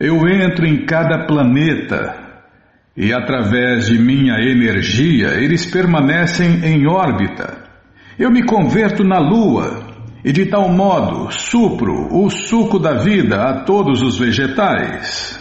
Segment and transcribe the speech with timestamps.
[0.00, 2.14] Eu entro em cada planeta
[2.96, 7.64] e, através de minha energia, eles permanecem em órbita.
[8.16, 9.82] Eu me converto na Lua
[10.24, 15.36] e, de tal modo, supro o suco da vida a todos os vegetais.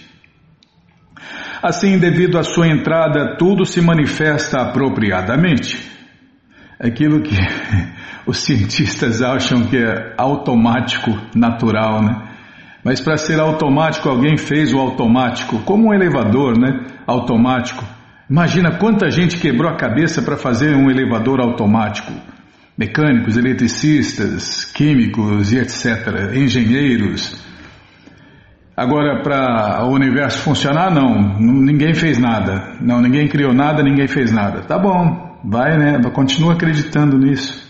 [1.62, 5.78] Assim, devido à sua entrada, tudo se manifesta apropriadamente.
[6.80, 7.36] Aquilo que
[8.28, 12.28] os cientistas acham que é automático, natural, né?
[12.84, 16.86] Mas para ser automático, alguém fez o automático, como um elevador, né?
[17.08, 17.84] Automático.
[18.30, 22.12] Imagina quanta gente quebrou a cabeça para fazer um elevador automático.
[22.78, 26.36] Mecânicos, eletricistas, químicos e etc.
[26.36, 27.44] Engenheiros.
[28.76, 31.40] Agora, para o universo funcionar, não.
[31.40, 32.78] Ninguém fez nada.
[32.80, 34.62] Não, ninguém criou nada, ninguém fez nada.
[34.62, 36.00] Tá bom, vai, né?
[36.14, 37.67] Continua acreditando nisso.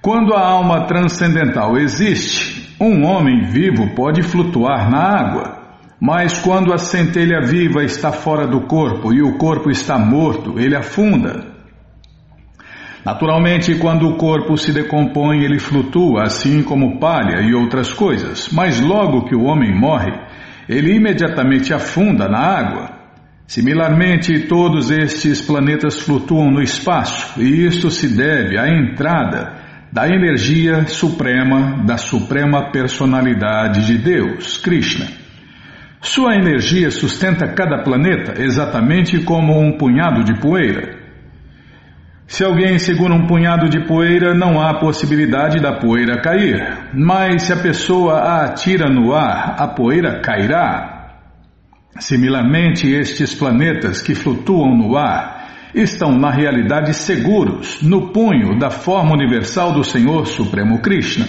[0.00, 5.58] Quando a alma transcendental existe, um homem vivo pode flutuar na água.
[6.00, 10.76] Mas quando a centelha viva está fora do corpo e o corpo está morto, ele
[10.76, 11.58] afunda.
[13.04, 18.80] Naturalmente, quando o corpo se decompõe, ele flutua, assim como palha e outras coisas, mas
[18.80, 20.12] logo que o homem morre,
[20.68, 22.90] ele imediatamente afunda na água.
[23.46, 29.57] Similarmente, todos estes planetas flutuam no espaço, e isto se deve à entrada
[29.92, 35.06] da energia suprema da Suprema Personalidade de Deus, Krishna.
[36.00, 40.96] Sua energia sustenta cada planeta exatamente como um punhado de poeira.
[42.26, 46.90] Se alguém segura um punhado de poeira, não há possibilidade da poeira cair.
[46.92, 51.14] Mas se a pessoa a atira no ar, a poeira cairá.
[51.98, 55.37] Similarmente, estes planetas que flutuam no ar
[55.82, 61.26] estão na realidade seguros no punho da forma universal do Senhor Supremo Krishna.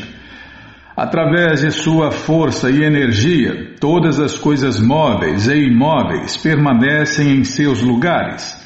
[0.95, 7.81] Através de sua força e energia, todas as coisas móveis e imóveis permanecem em seus
[7.81, 8.57] lugares.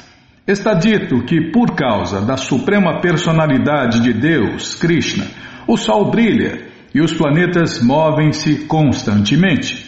[0.46, 5.26] Está dito que, por causa da suprema personalidade de Deus, Krishna,
[5.66, 9.86] o Sol brilha e os planetas movem-se constantemente.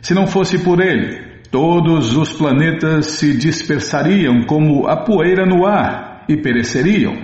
[0.00, 6.24] Se não fosse por ele, todos os planetas se dispersariam como a poeira no ar
[6.28, 7.14] e pereceriam.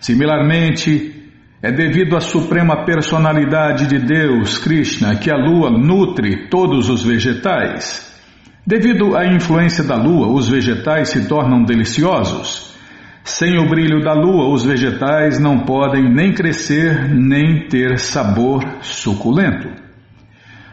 [0.00, 1.18] Similarmente,
[1.60, 8.06] é devido à suprema personalidade de Deus, Krishna, que a lua nutre todos os vegetais.
[8.64, 12.76] Devido à influência da lua, os vegetais se tornam deliciosos.
[13.24, 19.87] Sem o brilho da lua, os vegetais não podem nem crescer nem ter sabor suculento.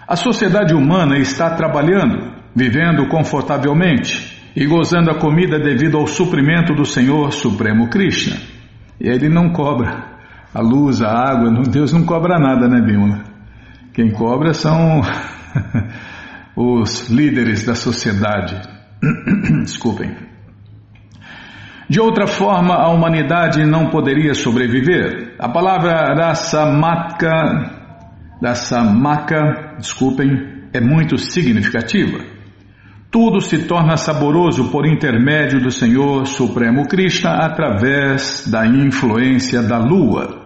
[0.08, 6.86] A sociedade humana está trabalhando, vivendo confortavelmente e gozando a comida devido ao suprimento do
[6.86, 8.38] Senhor Supremo Krishna.
[9.02, 10.16] E ele não cobra
[10.54, 13.24] a luz, a água, Deus não cobra nada, né, Bímola?
[13.94, 15.02] Quem cobra são
[16.56, 18.62] os líderes da sociedade.
[19.64, 20.16] Desculpem.
[21.90, 25.36] De outra forma, a humanidade não poderia sobreviver.
[25.40, 26.14] A palavra
[28.42, 30.30] rasamaka, rasamaka, desculpem,
[30.74, 32.20] é muito significativa.
[33.10, 40.44] Tudo se torna saboroso por intermédio do Senhor Supremo Krishna através da influência da lua.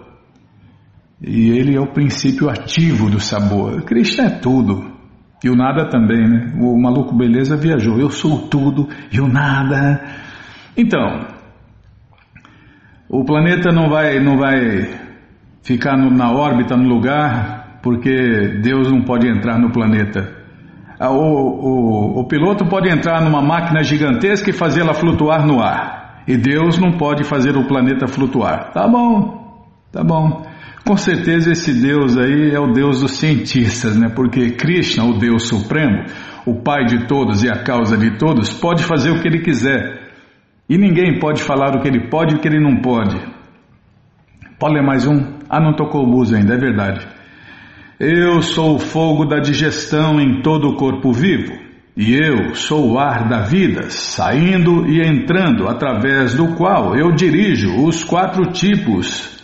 [1.22, 3.82] E ele é o princípio ativo do sabor.
[3.84, 5.00] Krishna é tudo.
[5.44, 6.54] E o nada também, né?
[6.60, 8.00] O maluco beleza viajou.
[8.00, 10.02] Eu sou tudo e o nada.
[10.78, 11.28] Então,
[13.10, 14.90] o planeta não vai, não vai
[15.64, 20.38] ficar no, na órbita, no lugar, porque Deus não pode entrar no planeta.
[21.00, 26.24] Ah, o, o, o piloto pode entrar numa máquina gigantesca e fazê-la flutuar no ar.
[26.28, 28.72] E Deus não pode fazer o planeta flutuar.
[28.74, 30.46] Tá bom, tá bom.
[30.86, 34.10] com certeza esse Deus aí é o Deus dos cientistas, né?
[34.10, 36.04] Porque Krishna, o Deus Supremo,
[36.46, 40.10] o Pai de todos e a causa de todos, pode fazer o que ele quiser.
[40.68, 43.18] E ninguém pode falar o que ele pode e o que ele não pode.
[44.60, 45.40] Pode ler mais um?
[45.50, 47.08] Ah, não tocou o buzo ainda, é verdade.
[48.00, 51.52] Eu sou o fogo da digestão em todo o corpo vivo,
[51.98, 57.84] e eu sou o ar da vida, saindo e entrando, através do qual eu dirijo
[57.84, 59.38] os quatro tipos.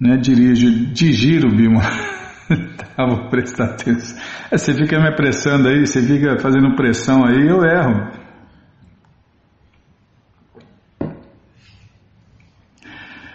[0.00, 1.82] Né, dirijo, digiro, Bima.
[2.96, 4.20] tá, vou prestar atenção.
[4.50, 8.20] É, você fica me apressando aí, você fica fazendo pressão aí, eu erro.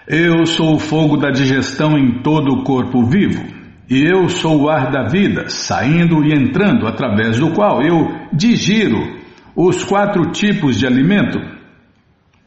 [0.05, 3.56] Eu sou o fogo da digestão em todo o corpo vivo,
[3.89, 9.17] e eu sou o ar da vida, saindo e entrando, através do qual eu digiro
[9.55, 11.39] os quatro tipos de alimento.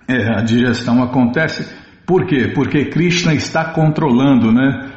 [0.07, 1.67] É, a digestão acontece,
[2.07, 2.53] por quê?
[2.55, 4.91] Porque Krishna está controlando, né?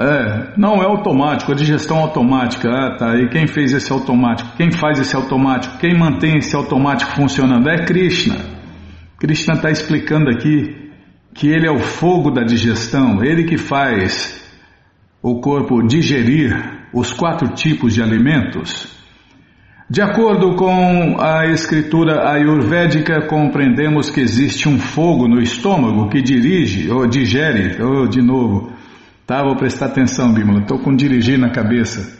[0.00, 2.68] É, não é automático, a digestão automática.
[2.70, 3.16] Ah, tá.
[3.16, 4.56] E quem fez esse automático?
[4.56, 5.78] Quem faz esse automático?
[5.78, 7.68] Quem mantém esse automático funcionando?
[7.68, 8.36] É Krishna.
[9.18, 10.92] Krishna está explicando aqui
[11.34, 14.47] que ele é o fogo da digestão, ele que faz
[15.22, 18.96] o corpo digerir os quatro tipos de alimentos.
[19.90, 26.90] De acordo com a escritura ayurvédica, compreendemos que existe um fogo no estômago que dirige
[26.90, 28.70] ou digere, ou de novo,
[29.26, 29.42] tá?
[29.42, 32.18] Vou prestar atenção, Bímola, estou com dirigir na cabeça.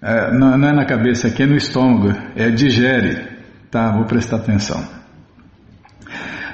[0.00, 3.26] É, não, não é na cabeça, aqui é no estômago, é digere,
[3.68, 3.90] tá?
[3.90, 5.01] Vou prestar atenção.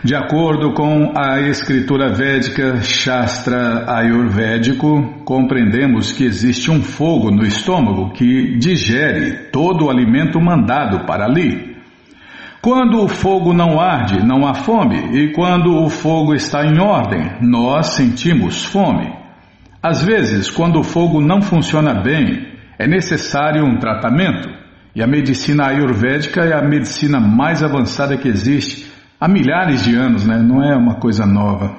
[0.05, 8.13] De acordo com a escritura védica Shastra Ayurvédico, compreendemos que existe um fogo no estômago
[8.13, 11.77] que digere todo o alimento mandado para ali.
[12.63, 17.33] Quando o fogo não arde, não há fome, e quando o fogo está em ordem,
[17.41, 19.13] nós sentimos fome.
[19.83, 22.47] Às vezes, quando o fogo não funciona bem,
[22.79, 24.49] é necessário um tratamento,
[24.95, 28.88] e a medicina ayurvédica é a medicina mais avançada que existe
[29.21, 30.39] há milhares de anos, né?
[30.39, 31.77] não é uma coisa nova.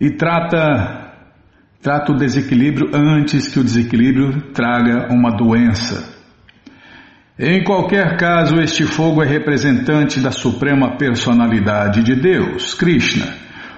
[0.00, 1.12] E trata,
[1.82, 6.14] trata o desequilíbrio antes que o desequilíbrio traga uma doença.
[7.38, 13.26] Em qualquer caso, este fogo é representante da suprema personalidade de Deus, Krishna.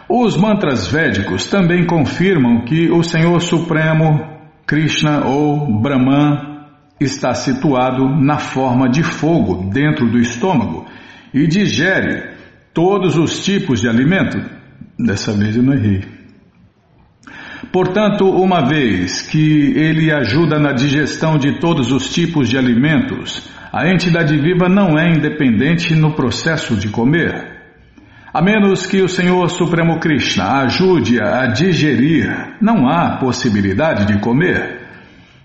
[0.08, 4.24] Os mantras védicos também confirmam que o Senhor Supremo,
[4.64, 6.58] Krishna ou Brahman,
[7.00, 10.86] está situado na forma de fogo dentro do estômago
[11.32, 12.36] e digere
[12.72, 14.38] todos os tipos de alimento.
[14.98, 16.02] Dessa vez eu não errei.
[17.72, 23.88] Portanto, uma vez que ele ajuda na digestão de todos os tipos de alimentos, a
[23.88, 27.58] entidade viva não é independente no processo de comer.
[28.32, 34.86] A menos que o Senhor Supremo Krishna ajude-a a digerir, não há possibilidade de comer.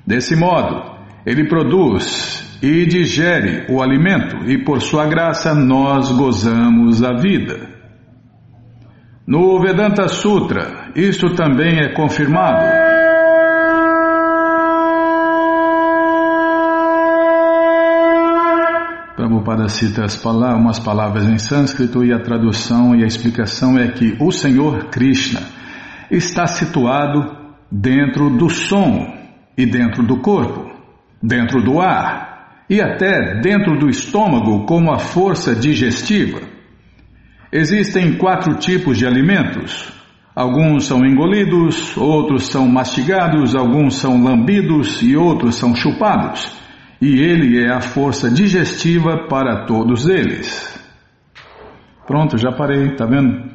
[0.05, 7.11] Desse modo, ele produz e digere o alimento, e por sua graça nós gozamos a
[7.11, 7.67] vida.
[9.27, 12.63] No Vedanta Sutra, isso também é confirmado.
[19.17, 23.89] Prabhupada cita as palavras, umas palavras em sânscrito e a tradução e a explicação é
[23.89, 25.41] que o Senhor Krishna
[26.09, 27.29] está situado
[27.69, 29.13] dentro do som
[29.57, 30.71] e dentro do corpo,
[31.21, 32.32] dentro do ar
[32.69, 36.41] e até dentro do estômago como a força digestiva.
[37.51, 39.91] Existem quatro tipos de alimentos.
[40.35, 46.51] Alguns são engolidos, outros são mastigados, alguns são lambidos e outros são chupados.
[46.99, 50.73] E ele é a força digestiva para todos eles.
[52.07, 53.52] Pronto, já parei, tá vendo?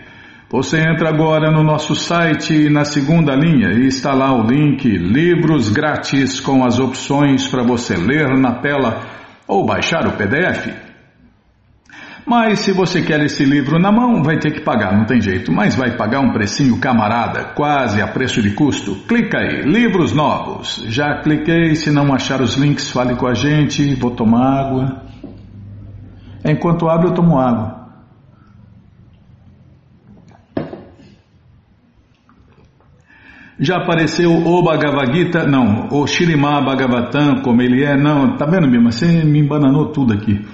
[0.50, 5.70] Você entra agora no nosso site na segunda linha e está lá o link Livros
[5.70, 9.00] Grátis com as opções para você ler na tela
[9.48, 10.87] ou baixar o PDF.
[12.28, 15.50] Mas se você quer esse livro na mão, vai ter que pagar, não tem jeito.
[15.50, 18.98] Mas vai pagar um precinho camarada, quase a preço de custo.
[19.08, 20.84] Clica aí, livros novos.
[20.90, 23.96] Já cliquei, se não achar os links, fale com a gente.
[23.96, 25.04] Vou tomar água.
[26.44, 27.78] Enquanto abre, eu tomo água.
[33.58, 38.70] Já apareceu o Bhagavad Gita, não, o Shirimá Bhagavatam, como ele é, não, tá vendo
[38.70, 38.92] mesmo?
[38.92, 40.46] Você me embananou tudo aqui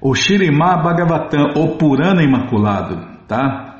[0.00, 3.74] o Shirimá Bhagavatam, o Purana Imaculado, tá?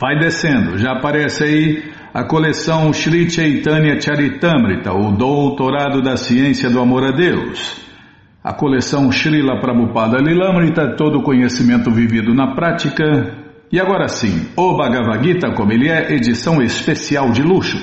[0.00, 6.80] Vai descendo, já aparece aí a coleção Sri Chaitanya Charitamrita, o Doutorado da Ciência do
[6.80, 7.84] Amor a Deus,
[8.42, 14.76] a coleção Srila Prabhupada Lilamrita, todo o conhecimento vivido na prática, e agora sim, o
[14.76, 17.76] Bhagavad Gita, como ele é, edição especial de luxo.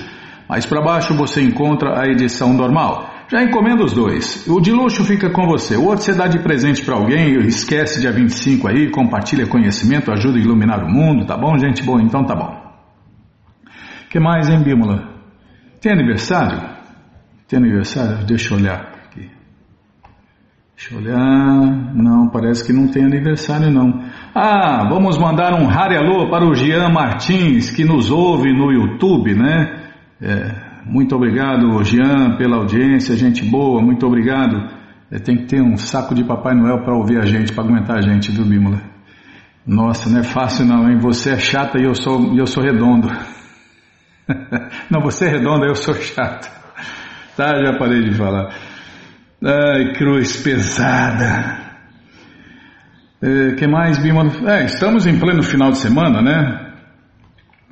[0.47, 3.12] Mais para baixo você encontra a edição normal.
[3.33, 4.47] Já encomenda os dois.
[4.47, 5.75] O de luxo fica com você.
[5.75, 10.37] O outro você dá de presente para alguém, esquece dia 25 aí, compartilha conhecimento, ajuda
[10.37, 11.83] a iluminar o mundo, tá bom, gente?
[11.83, 12.63] Bom, então tá bom
[14.13, 15.09] que mais, hein, Bímola?
[15.81, 16.69] Tem aniversário?
[17.47, 18.23] Tem aniversário?
[18.27, 19.27] Deixa eu olhar aqui.
[20.77, 21.95] Deixa eu olhar.
[21.95, 24.03] Não, parece que não tem aniversário, não.
[24.35, 29.33] Ah, vamos mandar um rare alô para o Jean Martins, que nos ouve no YouTube,
[29.33, 29.81] né?
[30.21, 34.69] É, muito obrigado, Jean, pela audiência, gente boa, muito obrigado.
[35.09, 37.97] É, tem que ter um saco de Papai Noel para ouvir a gente, para aguentar
[37.97, 38.81] a gente, viu, Bímola?
[39.65, 40.97] Nossa, não é fácil não, hein?
[40.99, 43.09] Você é chata e eu sou, eu sou redondo.
[44.89, 46.49] Não, você é redonda, eu sou chato.
[47.35, 48.53] Tá, já parei de falar.
[49.43, 51.61] Ai, cruz pesada.
[53.21, 54.23] É, que mais, Bima?
[54.47, 56.73] É, estamos em pleno final de semana, né?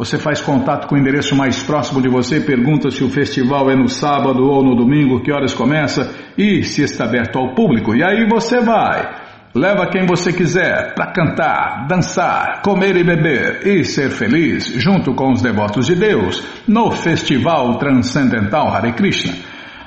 [0.00, 3.76] Você faz contato com o endereço mais próximo de você, pergunta se o festival é
[3.76, 7.94] no sábado ou no domingo, que horas começa e se está aberto ao público.
[7.94, 9.06] E aí você vai.
[9.54, 15.32] Leva quem você quiser para cantar, dançar, comer e beber e ser feliz junto com
[15.32, 19.34] os devotos de Deus no Festival Transcendental Hare Krishna.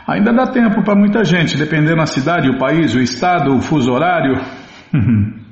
[0.07, 3.91] Ainda dá tempo para muita gente, dependendo da cidade, o país, o estado, o fuso
[3.91, 4.39] horário.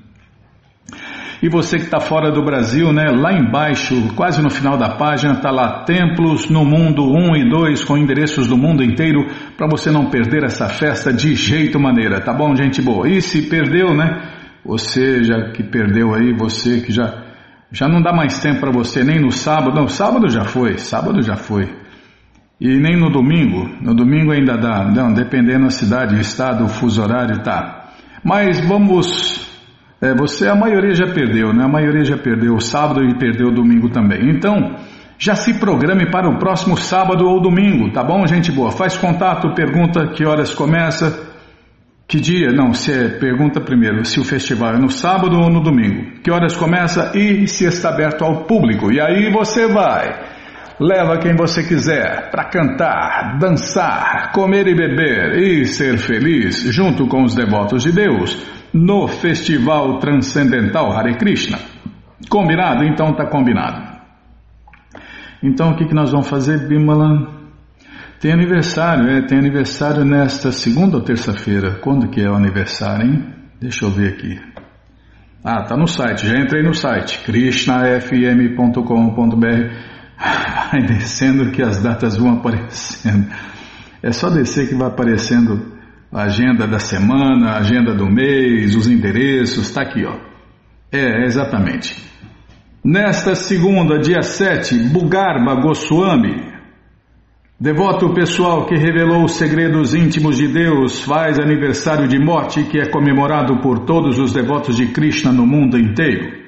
[1.42, 3.06] E você que está fora do Brasil, né?
[3.10, 7.84] Lá embaixo, quase no final da página, está lá Templos no Mundo 1 e 2
[7.84, 9.26] com endereços do mundo inteiro
[9.58, 13.10] para você não perder essa festa de jeito maneira, tá bom, gente boa?
[13.10, 14.22] E se perdeu, né?
[14.64, 17.32] Você já que perdeu aí, você que já
[17.72, 21.22] já não dá mais tempo para você nem no sábado, não, sábado já foi, sábado
[21.22, 21.68] já foi.
[22.60, 26.68] E nem no domingo, no domingo ainda dá, não, dependendo da cidade, o estado, o
[26.68, 27.90] fuso horário, tá.
[28.24, 29.51] Mas vamos
[30.02, 31.64] é, você, a maioria já perdeu, né?
[31.64, 34.32] A maioria já perdeu o sábado e perdeu o domingo também.
[34.32, 34.76] Então,
[35.20, 38.72] já se programe para o próximo sábado ou domingo, tá bom, gente boa?
[38.72, 41.30] Faz contato, pergunta que horas começa,
[42.08, 46.20] que dia, não, você pergunta primeiro se o festival é no sábado ou no domingo,
[46.24, 48.92] que horas começa e se está aberto ao público.
[48.92, 50.10] E aí você vai.
[50.80, 57.22] Leva quem você quiser para cantar, dançar, comer e beber e ser feliz junto com
[57.22, 61.60] os devotos de Deus no Festival Transcendental Hare Krishna.
[62.30, 62.86] Combinado?
[62.86, 63.92] Então tá combinado.
[65.44, 67.42] Então o que, que nós vamos fazer, Bimala?
[68.20, 71.80] Tem aniversário, é, tem aniversário nesta segunda ou terça-feira.
[71.82, 73.34] Quando que é o aniversário, hein?
[73.60, 74.40] Deixa eu ver aqui.
[75.44, 79.92] Ah, tá no site, já entrei no site, krishnafm.com.br.
[80.72, 83.28] Vai descendo que as datas vão aparecendo.
[84.04, 85.81] É só descer que vai aparecendo
[86.12, 90.18] a agenda da semana, a agenda do mês, os endereços, está aqui, ó.
[90.92, 91.96] É, exatamente.
[92.84, 96.52] Nesta segunda, dia 7, Bugarba Goswami,
[97.58, 102.90] devoto pessoal que revelou os segredos íntimos de Deus, faz aniversário de morte que é
[102.90, 106.41] comemorado por todos os devotos de Krishna no mundo inteiro.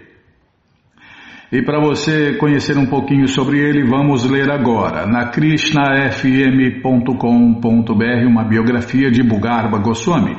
[1.54, 9.12] E para você conhecer um pouquinho sobre ele, vamos ler agora, na krishnafm.com.br, uma biografia
[9.12, 10.36] de Bugarba Goswami.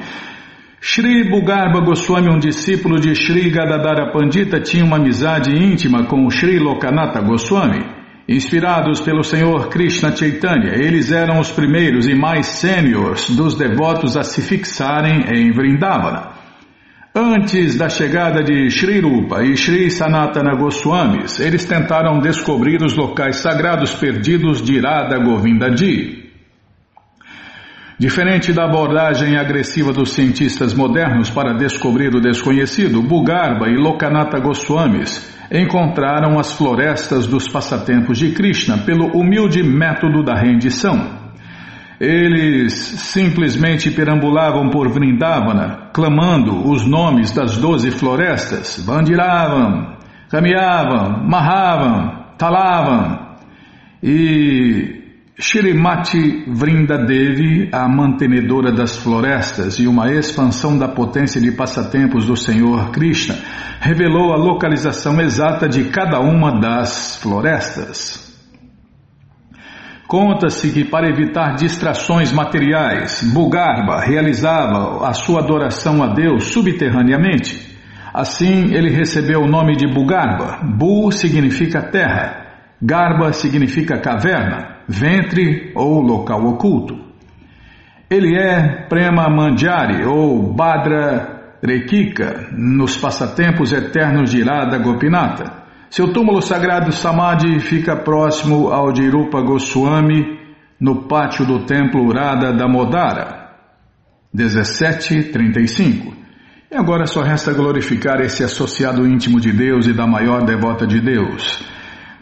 [0.80, 6.58] Shri Bugarba Goswami, um discípulo de Shri Gadadara Pandita, tinha uma amizade íntima com Shri
[6.58, 7.86] Lokanatha Goswami.
[8.28, 14.24] Inspirados pelo Senhor Krishna Chaitanya, eles eram os primeiros e mais sêniores dos devotos a
[14.24, 16.33] se fixarem em Vrindavana.
[17.16, 23.36] Antes da chegada de Sri Rupa e Sri Sanatana Goswamis, eles tentaram descobrir os locais
[23.36, 26.24] sagrados perdidos de Irada Govindaji.
[27.96, 35.32] Diferente da abordagem agressiva dos cientistas modernos para descobrir o desconhecido, Bugarba e Lokanatha Goswamis
[35.52, 41.23] encontraram as florestas dos passatempos de Krishna pelo humilde método da rendição.
[42.00, 49.96] Eles simplesmente perambulavam por Vrindavana, clamando os nomes das doze florestas, Vandiravam,
[50.28, 53.36] caminhavam, Mahavam, Talavam,
[54.02, 55.02] e
[55.38, 62.90] Shrimati Vrindadevi, a mantenedora das florestas e uma expansão da potência de passatempos do Senhor
[62.90, 63.36] Krishna,
[63.80, 68.33] revelou a localização exata de cada uma das florestas.
[70.14, 77.76] Conta-se que para evitar distrações materiais, Bugarba realizava a sua adoração a Deus subterraneamente.
[78.14, 80.60] Assim, ele recebeu o nome de Bugarba.
[80.62, 82.46] Bu significa terra,
[82.80, 86.94] Garba significa caverna, ventre ou local oculto.
[88.08, 95.63] Ele é Prema Mandjari ou Badra Rekika nos passatempos eternos de Irada Gopinata.
[95.94, 100.40] Seu túmulo sagrado Samadhi fica próximo ao de Irupa Goswami,
[100.80, 103.52] no pátio do templo Urada Damodara.
[104.34, 106.12] 1735.
[106.68, 111.00] E agora só resta glorificar esse associado íntimo de Deus e da maior devota de
[111.00, 111.64] Deus.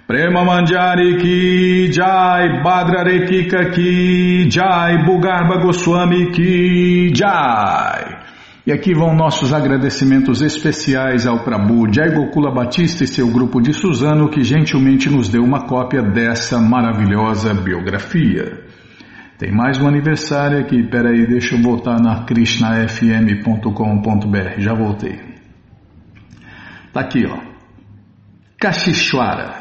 [0.07, 3.05] Prema Manjari ki Jai, Badra
[3.75, 8.22] ki Jai, Bugarba Goswami ki Jai.
[8.65, 13.73] E aqui vão nossos agradecimentos especiais ao Prabhu Jai Gokula Batista e seu grupo de
[13.73, 18.63] Suzano que gentilmente nos deu uma cópia dessa maravilhosa biografia.
[19.37, 25.19] Tem mais um aniversário aqui, peraí, deixa eu voltar na krishnafm.com.br, já voltei.
[26.93, 27.41] Tá aqui, ó.
[28.61, 29.61] Kashishwara.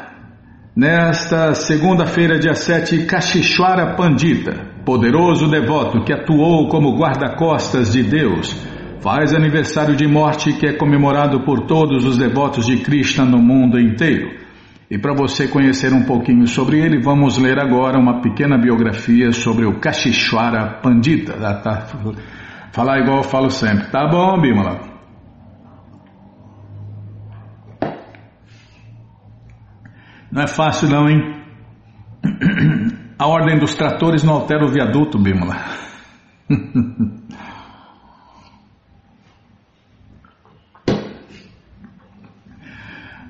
[0.76, 4.52] Nesta segunda-feira, dia 7, Kashishwara Pandita,
[4.84, 8.70] poderoso devoto que atuou como guarda-costas de Deus,
[9.02, 13.78] faz aniversário de morte que é comemorado por todos os devotos de Krishna no mundo
[13.78, 14.40] inteiro.
[14.88, 19.66] E para você conhecer um pouquinho sobre ele, vamos ler agora uma pequena biografia sobre
[19.66, 21.32] o Kashishwara Pandita.
[21.32, 21.86] Tá, tá,
[22.72, 23.90] falar igual eu falo sempre.
[23.90, 24.92] Tá bom, Bimala?
[30.30, 31.42] Não é fácil não, hein?
[33.18, 35.56] A ordem dos tratores não altera o viaduto, Bimala.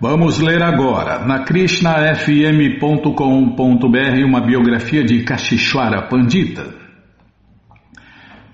[0.03, 6.75] Vamos ler agora, na krishnafm.com.br, uma biografia de Kashishwara Pandita.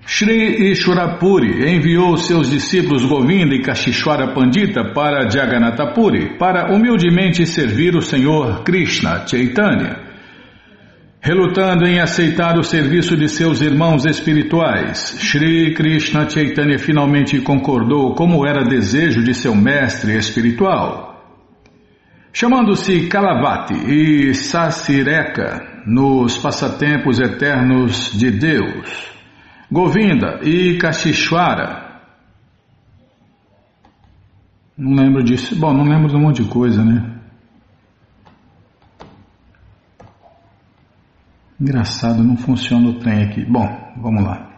[0.05, 7.95] Sri Ishwarapuri enviou seus discípulos Govinda e Kashishwara Pandita para Jagannatha Puri para humildemente servir
[7.95, 10.03] o Senhor Krishna Chaitanya.
[11.19, 18.45] Relutando em aceitar o serviço de seus irmãos espirituais, Sri Krishna Chaitanya finalmente concordou como
[18.45, 21.08] era desejo de seu mestre espiritual.
[22.31, 29.11] Chamando-se Kalavati e Sasireka nos passatempos eternos de Deus,
[29.71, 31.89] Govinda e Kashishwara.
[34.77, 35.55] Não lembro disso.
[35.59, 37.19] Bom, não lembro de um monte de coisa, né?
[41.59, 43.43] Engraçado, não funciona o trem aqui.
[43.43, 44.49] Bom, vamos lá.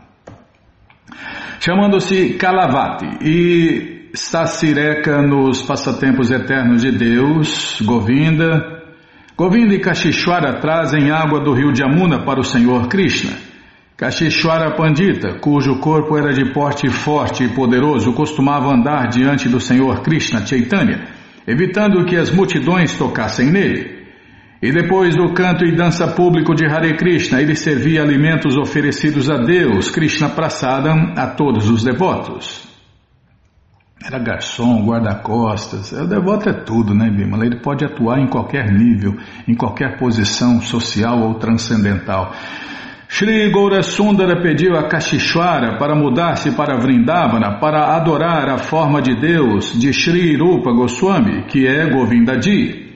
[1.60, 8.82] Chamando-se Kalavati e Sasireka nos passatempos eternos de Deus, Govinda.
[9.38, 13.32] Govinda e Kashishwara trazem água do rio Jamuna para o Senhor Krishna.
[13.96, 20.02] Kashishwara Pandita, cujo corpo era de porte forte e poderoso, costumava andar diante do Senhor
[20.02, 21.08] Krishna Chaitanya,
[21.48, 24.02] evitando que as multidões tocassem nele.
[24.62, 29.38] E depois do canto e dança público de Hare Krishna, ele servia alimentos oferecidos a
[29.38, 32.71] Deus, Krishna Prasadam, a todos os devotos.
[34.04, 35.92] Era garçom, guarda-costas.
[35.92, 37.46] O devoto é tudo, né, Bimala?
[37.46, 39.16] Ele pode atuar em qualquer nível,
[39.48, 42.34] em qualquer posição social ou transcendental.
[43.08, 49.78] Shri Gaurasundara pediu a Kashishwara para mudar-se para Vrindavana para adorar a forma de Deus
[49.78, 52.90] de Shri Rupa Goswami, que é Govindadi.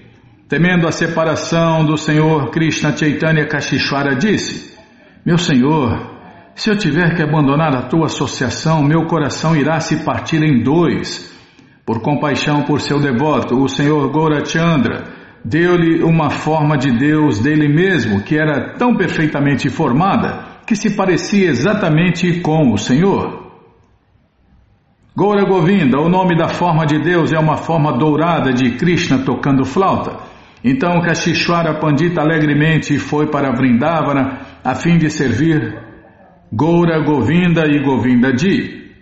[0.47, 4.75] Temendo a separação do Senhor Krishna Chaitanya, Kashishwara disse:
[5.25, 6.14] Meu Senhor,
[6.55, 11.35] se eu tiver que abandonar a tua associação, meu coração irá se partir em dois.
[11.85, 15.03] Por compaixão por seu devoto, o Senhor Gaurachandra
[15.43, 21.49] deu-lhe uma forma de Deus dele mesmo, que era tão perfeitamente formada que se parecia
[21.49, 23.51] exatamente com o Senhor.
[25.13, 29.65] Goura Govinda, o nome da forma de Deus é uma forma dourada de Krishna tocando
[29.65, 30.17] flauta.
[30.63, 35.84] Então Kashishwara Pandita alegremente foi para Vrindavana a fim de servir
[36.57, 38.93] Goura Govinda e Govinda Di.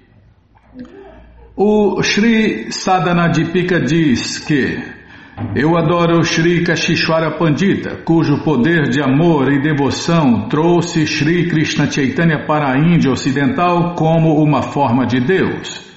[1.56, 4.80] O Sri Sadhanadipika diz que
[5.56, 12.44] eu adoro Sri Kashishwara Pandita, cujo poder de amor e devoção trouxe Sri Krishna Chaitanya
[12.48, 15.94] para a Índia Ocidental como uma forma de Deus.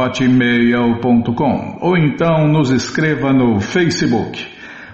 [1.81, 4.45] ou então nos escreva no Facebook,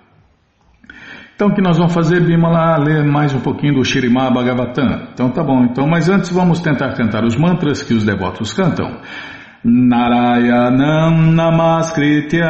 [1.35, 5.07] Então o que nós vamos fazer, Bimala, ler mais um pouquinho do Shirimá Bhagavatam.
[5.13, 8.99] Então tá bom, então, mas antes vamos tentar cantar os mantras que os devotos cantam.
[9.65, 12.45] Narayanam Namaskritya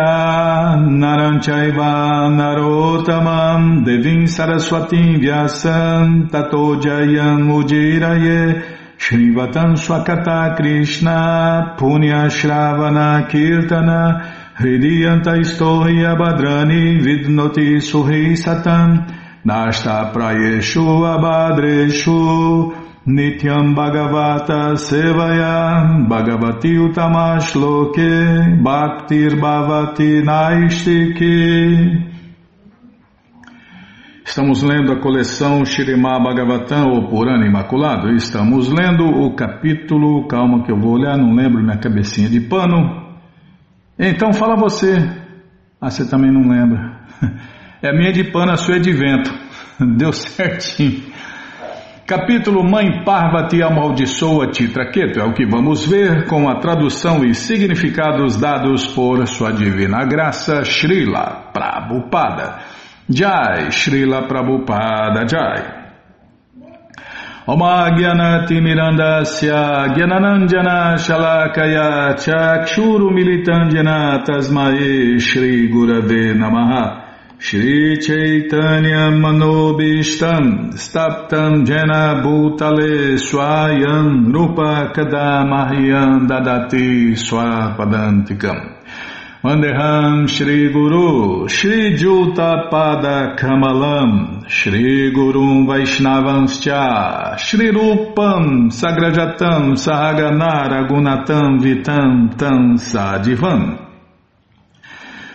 [0.82, 8.63] Naranchaiva Narotamam Devim Saraswatim Vyasam Tato Jayam Ujiraye
[8.98, 19.08] Shrivatam Swakata Krishna Punya Shravana Kirtana Hridiyanta Istohi Abhadrani Vidnoti Suhi Satam.
[19.44, 22.72] Nashta Prayeshu Abhadreshu
[23.08, 26.08] Nityam Bhagavata Sevaya.
[26.08, 32.13] Bhagavati Utamashloke Bhaktir Bhavati Naistiki
[34.24, 38.10] Estamos lendo a coleção Shirimá Bhagavatam, ou Purana Imaculado.
[38.16, 43.03] Estamos lendo o capítulo, calma que eu vou olhar, não lembro minha cabecinha de pano.
[43.97, 44.97] Então fala você.
[45.79, 47.01] Ah, você também não lembra.
[47.84, 49.29] É minha de pano, a sua é de vento.
[49.97, 51.03] Deu certinho.
[52.08, 58.39] Capítulo Mãe Parvati amaldiçoa Titraketu é o que vamos ver com a tradução e significados
[58.39, 62.60] dados por Sua Divina Graça Srila Prabhupada.
[63.10, 65.83] Jai, Srila Prabhupada Jai.
[67.45, 77.03] Oma Gyanati Mirandasya Gyananandjana Shalakaya Chakshuru Militandjana Tasmae Shri Gurave Namaha.
[77.39, 84.32] Shri Chaitanya Manobishtam Staptam Jena Bhutale Swayam
[89.43, 101.60] Vandeham Shri Guru Shri Juta Pada Kamalam Shri Gurum Vaishnavanscha Shri Rupam Sagrajatam Sahagana Gunatam
[101.60, 103.86] Vitam Tam Sadivam.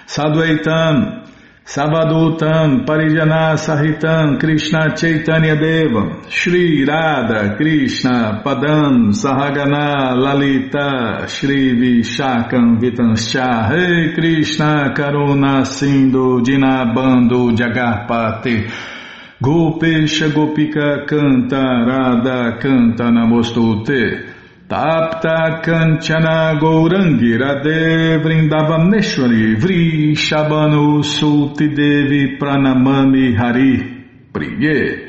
[0.07, 1.28] Sadvaitam
[1.69, 13.69] Savadutam Parijana Sahitam Krishna Chaitanya Deva Shri Radha Krishna Padam Sahagana Lalita Shri Vishakam Vitanscha
[13.69, 18.67] Rei Krishna Karuna Sindhu Dinabando Jagarpati
[19.39, 24.38] Gopesha Gopika Canta Radha Canta Namostute
[24.69, 35.09] Tapta Kanchana Gourangi Radhe Vri Shabanu Sulti Devi Pranamami Hari Priye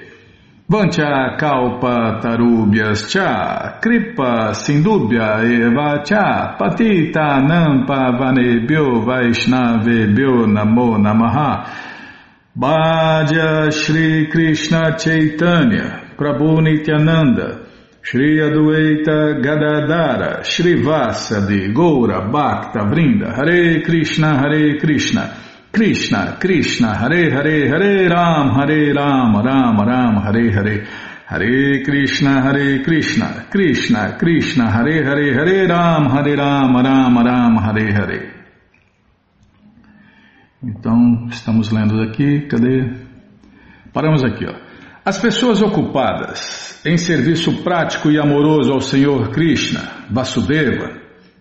[0.69, 11.67] Vancha Kalpa Tarubhyas Cha Kripa Sindubhya Eva Cha Patita Nampa Vanebhyo Vaishnavebhyo Namo Namaha
[12.57, 17.68] Bhaja Shri Krishna Chaitanya Prabhu Nityananda
[18.01, 25.35] Shri Adueita Gadadara Shri Vasadi Goura Bhakta Vrinda Hare Krishna Hare Krishna
[25.71, 30.87] Krishna Krishna Hare Hare Hare Ram Hare Ram Ram Ram Hare Hare
[31.29, 37.93] Hare Krishna, Hare Krishna, Krishna, Krishna, Hare Hare, Hare Ram, Hare Ram, Ram Ram, Hare
[37.93, 38.33] Hare.
[40.63, 42.95] Então, estamos lendo aqui, cadê?
[43.93, 44.68] Paramos aqui, ó.
[45.05, 50.91] As pessoas ocupadas em serviço prático e amoroso ao Senhor Krishna, Vasudeva,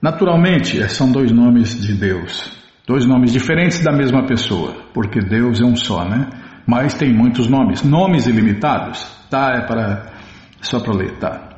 [0.00, 2.52] naturalmente são dois nomes de Deus,
[2.86, 6.28] dois nomes diferentes da mesma pessoa, porque Deus é um só, né?
[6.66, 9.10] Mas tem muitos nomes, nomes ilimitados.
[9.28, 10.12] Tá, é para
[10.60, 11.48] só para ler, tá.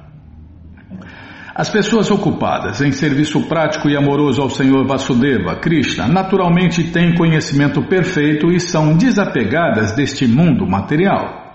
[1.55, 7.83] As pessoas ocupadas em serviço prático e amoroso ao Senhor Vasudeva, Krishna, naturalmente têm conhecimento
[7.83, 11.50] perfeito e são desapegadas deste mundo material.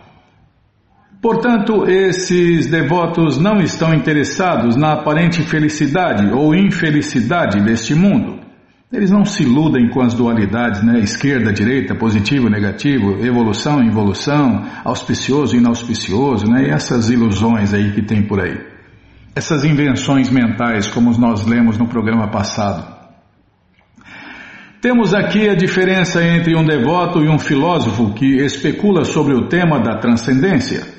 [1.25, 8.41] Portanto, esses devotos não estão interessados na aparente felicidade ou infelicidade deste mundo.
[8.93, 10.99] Eles não se iludem com as dualidades, né?
[10.99, 16.67] Esquerda, direita, positivo, negativo, evolução, involução, auspicioso, inauspicioso, né?
[16.67, 18.59] E essas ilusões aí que tem por aí.
[19.35, 22.85] Essas invenções mentais, como nós lemos no programa passado.
[24.79, 29.79] Temos aqui a diferença entre um devoto e um filósofo que especula sobre o tema
[29.79, 30.93] da transcendência.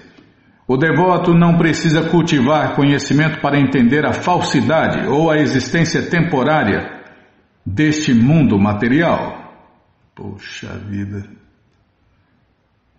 [0.68, 7.04] O devoto não precisa cultivar conhecimento para entender a falsidade ou a existência temporária
[7.64, 9.52] deste mundo material.
[10.12, 11.24] Poxa vida.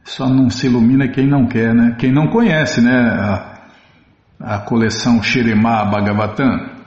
[0.06, 1.96] Só não se ilumina quem não quer, né?
[2.00, 2.96] Quem não conhece, né?
[2.96, 3.58] A,
[4.40, 6.78] a coleção Shirima Bhagavatam.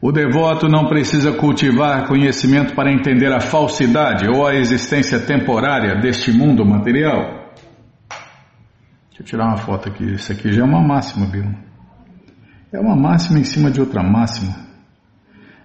[0.00, 6.32] O devoto não precisa cultivar conhecimento para entender a falsidade ou a existência temporária deste
[6.32, 7.37] mundo material.
[9.18, 10.04] Deixa eu tirar uma foto aqui.
[10.12, 11.44] Isso aqui já é uma máxima, viu?
[12.72, 14.54] É uma máxima em cima de outra máxima.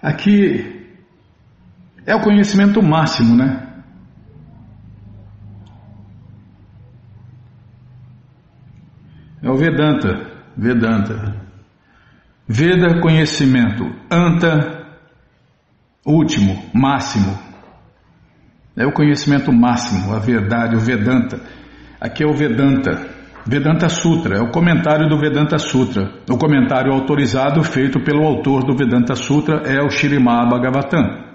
[0.02, 0.90] Aqui
[2.04, 3.84] é o conhecimento máximo, né?
[9.44, 11.36] É o Vedanta, Vedanta.
[12.48, 13.84] Veda, conhecimento.
[14.10, 14.98] Anta,
[16.04, 17.38] último, máximo.
[18.76, 21.40] É o conhecimento máximo, a verdade, o Vedanta.
[22.02, 23.13] Aqui é o Vedanta.
[23.46, 26.10] Vedanta Sutra, é o comentário do Vedanta Sutra.
[26.30, 31.34] O comentário autorizado feito pelo autor do Vedanta Sutra é o Shirimá Bhagavatam.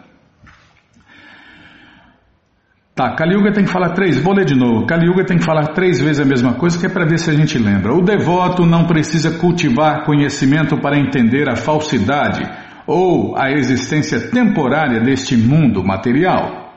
[2.94, 4.86] Tá, Kali Yuga tem que falar três, vou ler de novo.
[4.86, 7.30] Kali Yuga tem que falar três vezes a mesma coisa, que é para ver se
[7.30, 7.94] a gente lembra.
[7.94, 12.42] O devoto não precisa cultivar conhecimento para entender a falsidade
[12.86, 16.67] ou a existência temporária deste mundo material.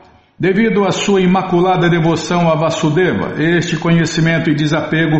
[0.42, 5.16] Devido à sua imaculada devoção a Vasudeva, este conhecimento e desapego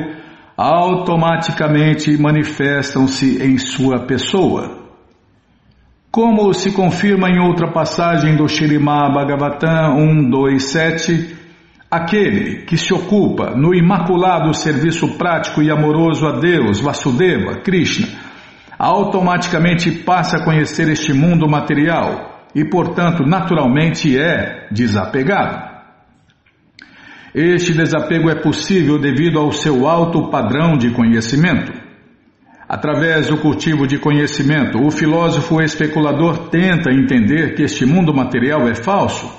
[0.56, 4.78] automaticamente manifestam-se em sua pessoa.
[6.10, 11.36] Como se confirma em outra passagem do Shirimá Bhagavatam 127,
[11.88, 18.08] aquele que se ocupa no imaculado serviço prático e amoroso a Deus, Vasudeva, Krishna,
[18.76, 25.72] automaticamente passa a conhecer este mundo material e, portanto, naturalmente é desapegado.
[27.34, 31.72] Este desapego é possível devido ao seu alto padrão de conhecimento.
[32.68, 38.74] Através do cultivo de conhecimento, o filósofo especulador tenta entender que este mundo material é
[38.74, 39.30] falso,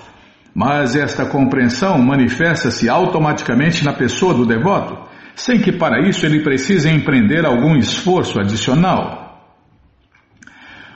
[0.55, 4.97] mas esta compreensão manifesta-se automaticamente na pessoa do devoto,
[5.35, 9.22] sem que para isso ele precise empreender algum esforço adicional.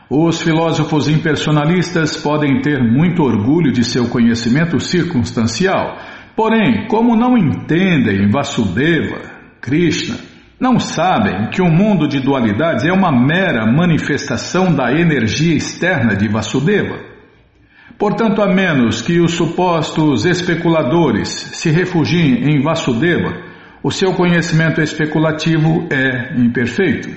[0.10, 5.98] Os filósofos impersonalistas podem ter muito orgulho de seu conhecimento circunstancial,
[6.34, 9.20] porém, como não entendem Vasudeva,
[9.60, 10.16] Krishna,
[10.58, 16.30] não sabem que o mundo de dualidades é uma mera manifestação da energia externa de
[16.30, 17.00] Vasudeva.
[18.00, 23.34] Portanto, a menos que os supostos especuladores se refugiem em Vasudeva,
[23.84, 27.10] o seu conhecimento especulativo é imperfeito.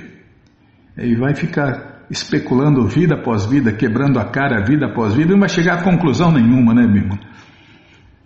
[0.98, 5.48] E vai ficar especulando vida após vida, quebrando a cara vida após vida, não vai
[5.48, 7.18] chegar a conclusão nenhuma, né, irmão?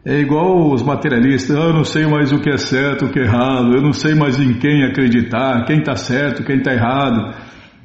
[0.07, 3.19] É igual os materialistas, ah, eu não sei mais o que é certo, o que
[3.19, 7.35] é errado, eu não sei mais em quem acreditar, quem está certo, quem está errado.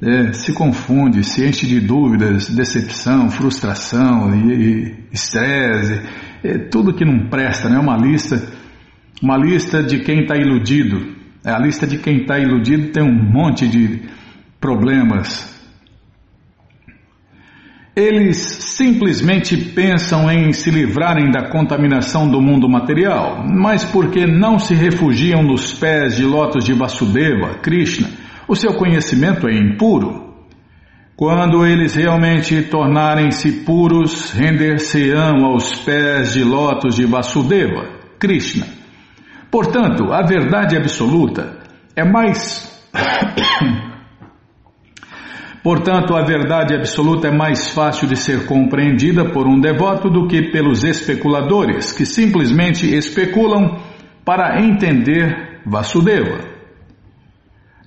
[0.02, 6.00] É, se confunde, se enche de dúvidas, decepção, frustração e estresse,
[6.42, 7.78] é, tudo que não presta, né?
[7.78, 8.42] Uma lista,
[9.22, 11.16] uma lista de quem está iludido.
[11.44, 14.02] É, a lista de quem está iludido tem um monte de
[14.58, 15.59] problemas,
[17.94, 24.74] eles simplesmente pensam em se livrarem da contaminação do mundo material, mas porque não se
[24.74, 28.08] refugiam nos pés de lotos de Vasudeva, Krishna,
[28.46, 30.30] o seu conhecimento é impuro.
[31.16, 38.66] Quando eles realmente tornarem-se puros, render-se-ão aos pés de lotos de Vasudeva, Krishna.
[39.50, 41.58] Portanto, a verdade absoluta
[41.94, 42.70] é mais.
[45.62, 50.50] Portanto, a verdade absoluta é mais fácil de ser compreendida por um devoto do que
[50.50, 53.78] pelos especuladores, que simplesmente especulam
[54.24, 56.48] para entender Vasudeva.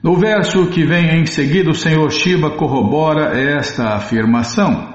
[0.04, 4.94] No verso que vem em seguida, o Senhor Shiva corrobora esta afirmação.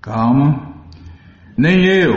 [0.00, 0.74] Calma.
[1.58, 2.14] Nem eu,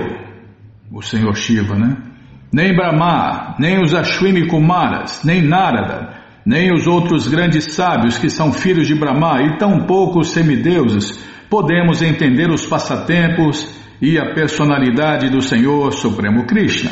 [0.91, 2.08] o Senhor Shiva, né?
[2.51, 8.51] Nem Brahma, nem os Ashwini Kumaras, nem Narada, nem os outros grandes sábios que são
[8.51, 13.67] filhos de Brahma e tampouco os semideuses podemos entender os passatempos
[14.01, 16.91] e a personalidade do Senhor Supremo Krishna.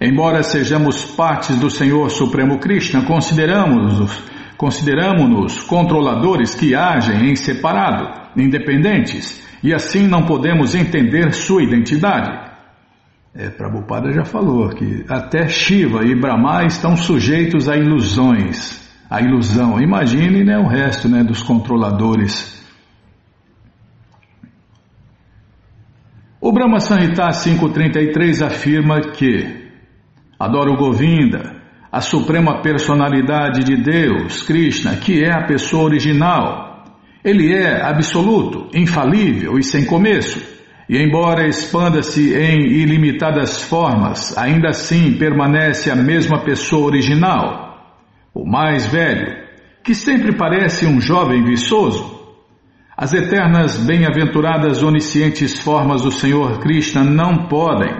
[0.00, 4.24] Embora sejamos partes do Senhor Supremo Krishna, consideramos-nos
[4.56, 12.45] consideramos controladores que agem em separado, independentes, e assim não podemos entender sua identidade.
[13.38, 19.78] É, Prabhupada já falou que até Shiva e Brahma estão sujeitos a ilusões, a ilusão.
[19.78, 22.64] Imagine né, o resto né, dos controladores.
[26.40, 29.68] O Brahma Samhita 5.33 afirma que
[30.38, 31.60] adoro Govinda,
[31.92, 36.86] a suprema personalidade de Deus, Krishna, que é a pessoa original.
[37.22, 40.55] Ele é absoluto, infalível e sem começo.
[40.88, 47.98] E embora expanda-se em ilimitadas formas, ainda assim permanece a mesma pessoa original,
[48.32, 49.44] o mais velho,
[49.82, 52.16] que sempre parece um jovem viçoso,
[52.96, 57.94] as eternas, bem-aventuradas, oniscientes formas do Senhor Krishna não podem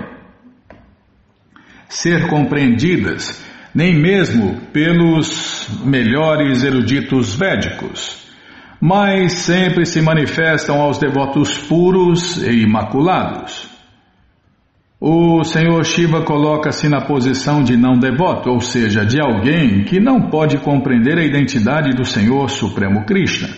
[1.89, 3.45] ser compreendidas
[3.75, 8.26] nem mesmo pelos melhores eruditos védicos,
[8.89, 13.69] mas sempre se manifestam aos devotos puros e imaculados.
[15.01, 20.31] O Senhor Shiva coloca-se na posição de não devoto, ou seja, de alguém que não
[20.31, 23.49] pode compreender a identidade do Senhor Supremo Krishna.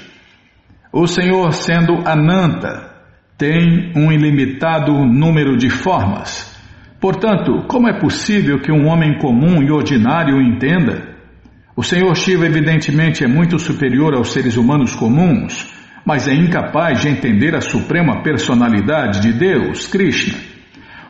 [0.90, 2.90] O Senhor, sendo Ananta,
[3.36, 6.58] tem um ilimitado número de formas.
[6.98, 11.08] Portanto, como é possível que um homem comum e ordinário entenda?
[11.78, 15.72] O Senhor Shiva, evidentemente, é muito superior aos seres humanos comuns,
[16.04, 20.36] mas é incapaz de entender a suprema personalidade de Deus, Krishna.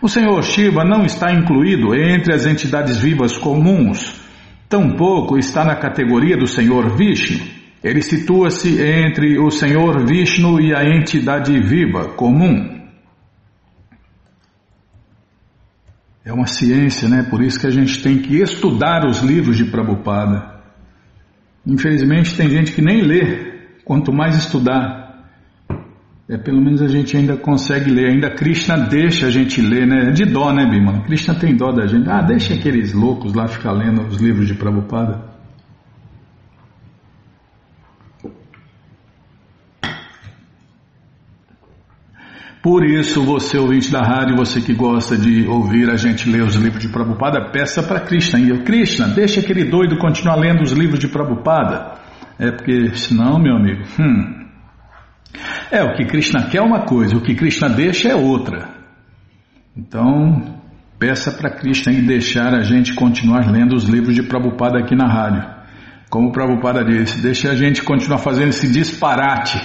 [0.03, 4.21] O Senhor Shiva não está incluído entre as entidades vivas comuns,
[4.69, 7.41] tampouco está na categoria do Senhor Vishnu.
[7.83, 12.77] Ele situa-se entre o Senhor Vishnu e a entidade viva comum.
[16.27, 17.23] É uma ciência, né?
[17.23, 20.58] Por isso que a gente tem que estudar os livros de Prabhupada.
[21.69, 23.53] Infelizmente tem gente que nem lê,
[23.85, 25.07] quanto mais estudar.
[26.27, 30.11] É, pelo menos a gente ainda consegue ler, ainda Krishna deixa a gente ler, né?
[30.11, 31.03] De dó, né, Bima?
[31.05, 32.09] Krishna tem dó da gente.
[32.09, 35.28] Ah, deixa aqueles loucos lá ficar lendo os livros de Prabhupada.
[42.69, 46.55] Por isso, você ouvinte da rádio, você que gosta de ouvir a gente ler os
[46.55, 48.39] livros de Prabhupada, peça para Krishna.
[48.39, 51.95] E eu, Krishna, deixa aquele doido continuar lendo os livros de Prabhupada.
[52.39, 54.47] É porque, senão, meu amigo, hum,
[55.71, 58.69] é, o que Krishna quer é uma coisa, o que Krishna deixa é outra.
[59.75, 60.61] Então,
[60.99, 65.11] peça para Krishna e deixar a gente continuar lendo os livros de Prabhupada aqui na
[65.11, 65.43] rádio.
[66.11, 69.59] Como o Prabhupada disse, deixa a gente continuar fazendo esse disparate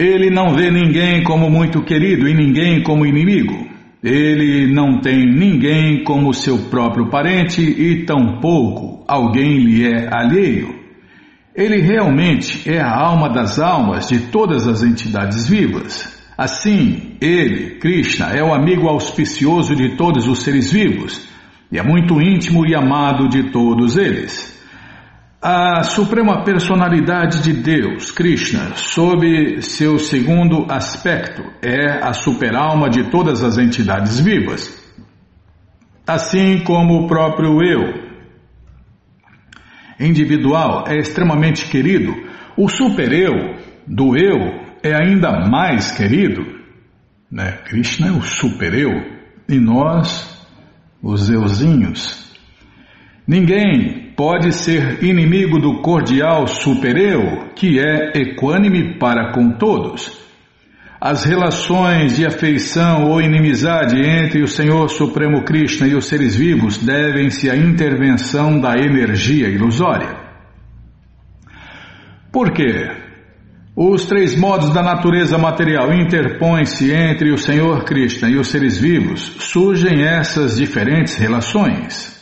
[0.00, 3.66] ele não vê ninguém como muito querido e ninguém como inimigo.
[4.00, 10.72] Ele não tem ninguém como seu próprio parente e tampouco alguém lhe é alheio.
[11.52, 16.16] Ele realmente é a alma das almas de todas as entidades vivas.
[16.38, 21.26] Assim, ele, Krishna, é o amigo auspicioso de todos os seres vivos
[21.72, 24.57] e é muito íntimo e amado de todos eles.
[25.40, 33.44] A Suprema Personalidade de Deus, Krishna, sob seu segundo aspecto, é a superalma de todas
[33.44, 34.76] as entidades vivas,
[36.04, 38.08] assim como o próprio eu.
[40.00, 42.12] Individual é extremamente querido,
[42.56, 44.40] o super-eu do eu
[44.82, 46.42] é ainda mais querido.
[47.30, 47.52] Né?
[47.64, 48.90] Krishna é o super-eu
[49.48, 50.44] e nós,
[51.00, 52.36] os euzinhos.
[53.24, 60.18] Ninguém pode ser inimigo do cordial supereu, que é equânime para com todos.
[61.00, 66.78] As relações de afeição ou inimizade entre o Senhor Supremo Krishna e os seres vivos
[66.78, 70.16] devem-se à intervenção da energia ilusória.
[72.32, 72.90] Por quê?
[73.76, 79.20] Os três modos da natureza material interpõem-se entre o Senhor Krishna e os seres vivos,
[79.38, 82.17] surgem essas diferentes relações.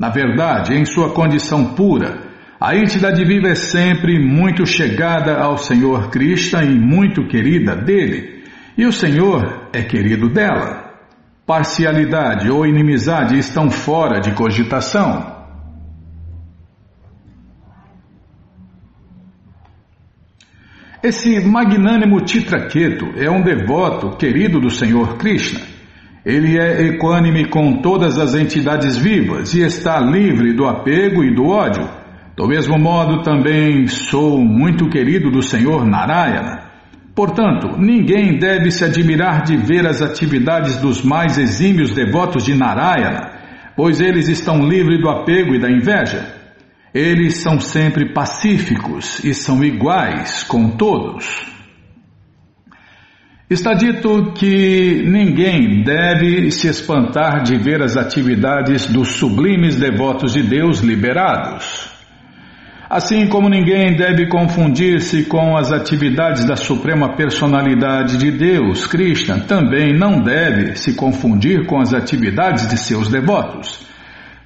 [0.00, 2.22] Na verdade, em sua condição pura,
[2.58, 8.44] a entidade viva é sempre muito chegada ao Senhor Krishna e muito querida dele,
[8.78, 10.90] e o Senhor é querido dela.
[11.44, 15.38] Parcialidade ou inimizade estão fora de cogitação.
[21.02, 25.79] Esse magnânimo Titraketo é um devoto querido do Senhor Krishna.
[26.24, 31.46] Ele é equânime com todas as entidades vivas e está livre do apego e do
[31.46, 31.88] ódio.
[32.36, 36.70] Do mesmo modo, também sou muito querido do Senhor Narayana.
[37.14, 43.32] Portanto, ninguém deve se admirar de ver as atividades dos mais exímios devotos de Narayana,
[43.74, 46.34] pois eles estão livres do apego e da inveja.
[46.92, 51.59] Eles são sempre pacíficos e são iguais com todos.
[53.50, 60.42] Está dito que ninguém deve se espantar de ver as atividades dos sublimes devotos de
[60.44, 61.90] Deus liberados.
[62.88, 69.98] Assim como ninguém deve confundir-se com as atividades da Suprema Personalidade de Deus, Krishna também
[69.98, 73.84] não deve se confundir com as atividades de seus devotos.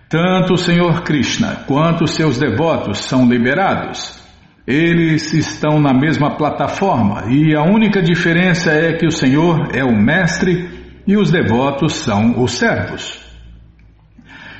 [0.08, 4.23] Tanto o Senhor Krishna quanto seus devotos são liberados.
[4.66, 9.94] Eles estão na mesma plataforma e a única diferença é que o Senhor é o
[9.94, 10.68] mestre
[11.06, 13.22] e os devotos são os servos.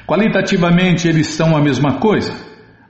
[0.07, 2.35] Qualitativamente, eles são a mesma coisa.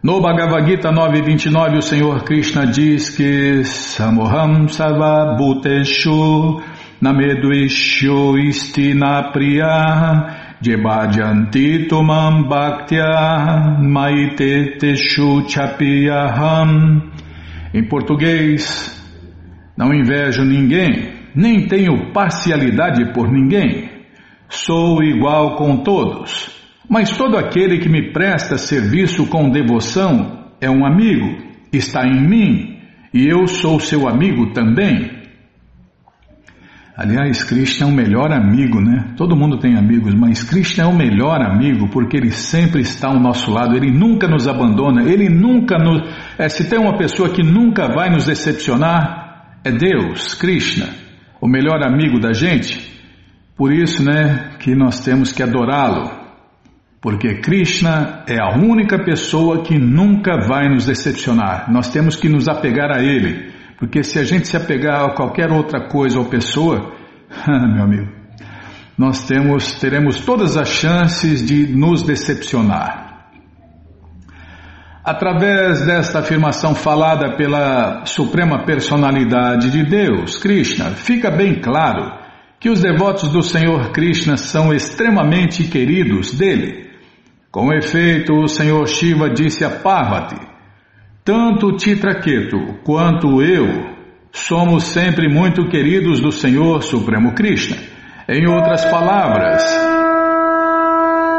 [0.03, 6.61] No Bhagavad Gita 9.29, o Senhor Krishna diz que Samoham Sarva Bhuteshu
[7.01, 11.89] Nameduishu Istina Priya Jebhajanti
[12.49, 17.03] bhaktya maite teshu chapiyaham.
[17.75, 18.91] Em português,
[19.77, 23.91] não invejo ninguém, nem tenho parcialidade por ninguém.
[24.49, 26.51] Sou igual com todos,
[26.89, 31.43] mas todo aquele que me presta serviço com devoção é um amigo,
[31.73, 32.79] está em mim,
[33.13, 35.14] e eu sou seu amigo também.
[36.97, 39.15] Aliás, Krishna é o melhor amigo, né?
[39.17, 43.19] Todo mundo tem amigos, mas Krishna é o melhor amigo porque ele sempre está ao
[43.19, 46.09] nosso lado, ele nunca nos abandona, ele nunca nos.
[46.39, 50.87] É, se tem uma pessoa que nunca vai nos decepcionar, é Deus, Krishna,
[51.41, 52.93] o melhor amigo da gente.
[53.57, 56.11] Por isso, né, que nós temos que adorá-lo,
[57.01, 61.73] porque Krishna é a única pessoa que nunca vai nos decepcionar.
[61.73, 63.54] Nós temos que nos apegar a ele.
[63.79, 66.93] Porque se a gente se apegar a qualquer outra coisa ou pessoa,
[67.47, 68.13] meu amigo,
[68.97, 73.05] nós temos, teremos todas as chances de nos decepcionar.
[75.05, 82.25] Através desta afirmação falada pela Suprema Personalidade de Deus, Krishna, fica bem claro
[82.59, 86.89] que os devotos do Senhor Krishna são extremamente queridos dele.
[87.51, 90.54] Com efeito, o Senhor Shiva disse a Parvati:
[91.25, 93.95] tanto Titraketu quanto eu
[94.31, 97.77] somos sempre muito queridos do Senhor Supremo Krishna.
[98.29, 99.63] Em outras palavras,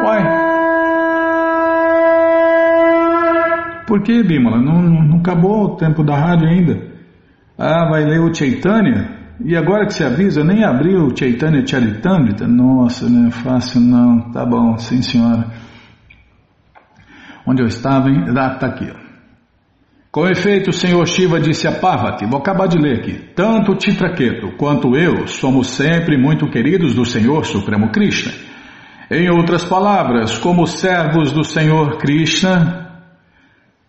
[0.04, 0.24] Uai,
[3.88, 4.62] por que, Bimala?
[4.62, 6.96] Não, não acabou o tempo da rádio ainda.
[7.58, 9.16] Ah, vai ler o Chaitanya?
[9.44, 12.48] E agora que se avisa, nem abriu o Chaitanya Charitamrita?
[12.48, 14.32] Nossa, não é fácil não.
[14.32, 15.48] Tá bom, sim senhora.
[17.48, 18.26] Onde eu estava, hein?
[18.36, 19.05] Ah, tá aqui, ó.
[20.16, 24.56] Com efeito, o Senhor Shiva disse a Parvati, vou acabar de ler aqui, tanto Titraketu
[24.56, 28.32] quanto eu somos sempre muito queridos do Senhor Supremo Krishna.
[29.12, 32.94] Em outras palavras, como servos do Senhor Krishna,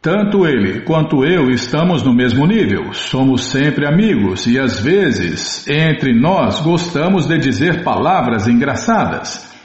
[0.02, 6.12] tanto ele quanto eu estamos no mesmo nível, somos sempre amigos e às vezes, entre
[6.12, 9.55] nós, gostamos de dizer palavras engraçadas.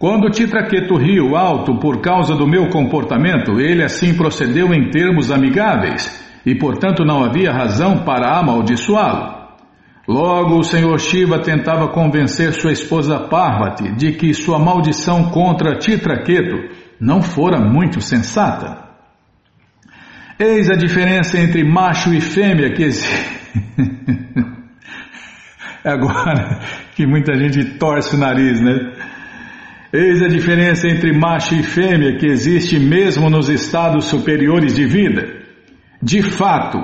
[0.00, 6.24] Quando Titraketu riu alto por causa do meu comportamento, ele assim procedeu em termos amigáveis
[6.46, 9.38] e, portanto, não havia razão para amaldiçoá-lo.
[10.08, 16.70] Logo, o Senhor Shiva tentava convencer sua esposa Parvati de que sua maldição contra Titraketu
[16.98, 18.82] não fora muito sensata.
[20.38, 23.38] Eis a diferença entre macho e fêmea que existe.
[25.84, 26.58] Agora
[26.94, 28.92] que muita gente torce o nariz, né?
[29.92, 35.26] Eis a diferença entre macho e fêmea que existe mesmo nos estados superiores de vida.
[36.00, 36.78] De fato,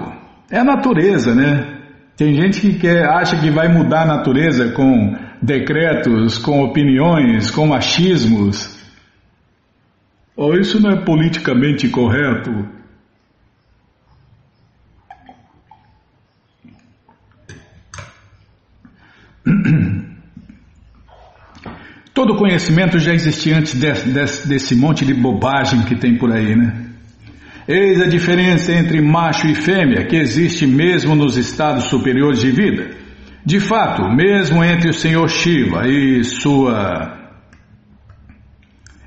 [0.51, 1.77] é a natureza, né?
[2.17, 7.67] Tem gente que quer, acha que vai mudar a natureza com decretos, com opiniões, com
[7.67, 8.75] machismos.
[10.37, 12.76] Oh, isso não é politicamente correto?
[22.27, 26.57] Todo conhecimento já existia antes de, de, desse monte de bobagem que tem por aí,
[26.57, 26.87] né?
[27.69, 32.91] Eis a diferença entre macho e fêmea que existe mesmo nos estados superiores de vida.
[33.45, 37.31] De fato, mesmo entre o Senhor Shiva e sua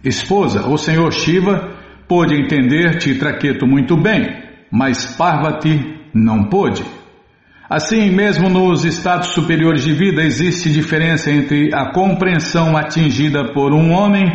[0.01, 1.76] esposa, o Senhor Shiva
[2.07, 4.30] pôde entender Titraketu muito bem,
[4.72, 5.78] mas Parvati
[6.13, 6.86] não pôde.
[7.70, 13.91] Assim, mesmo nos estados superiores de vida, existe diferença entre a compreensão atingida por um
[13.91, 14.26] homem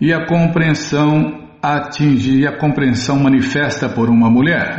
[0.00, 4.78] e a compreensão atingir a compreensão manifesta por uma mulher.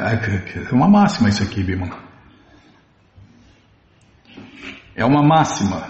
[0.71, 1.89] É uma máxima isso aqui, Bima.
[4.95, 5.89] É uma máxima.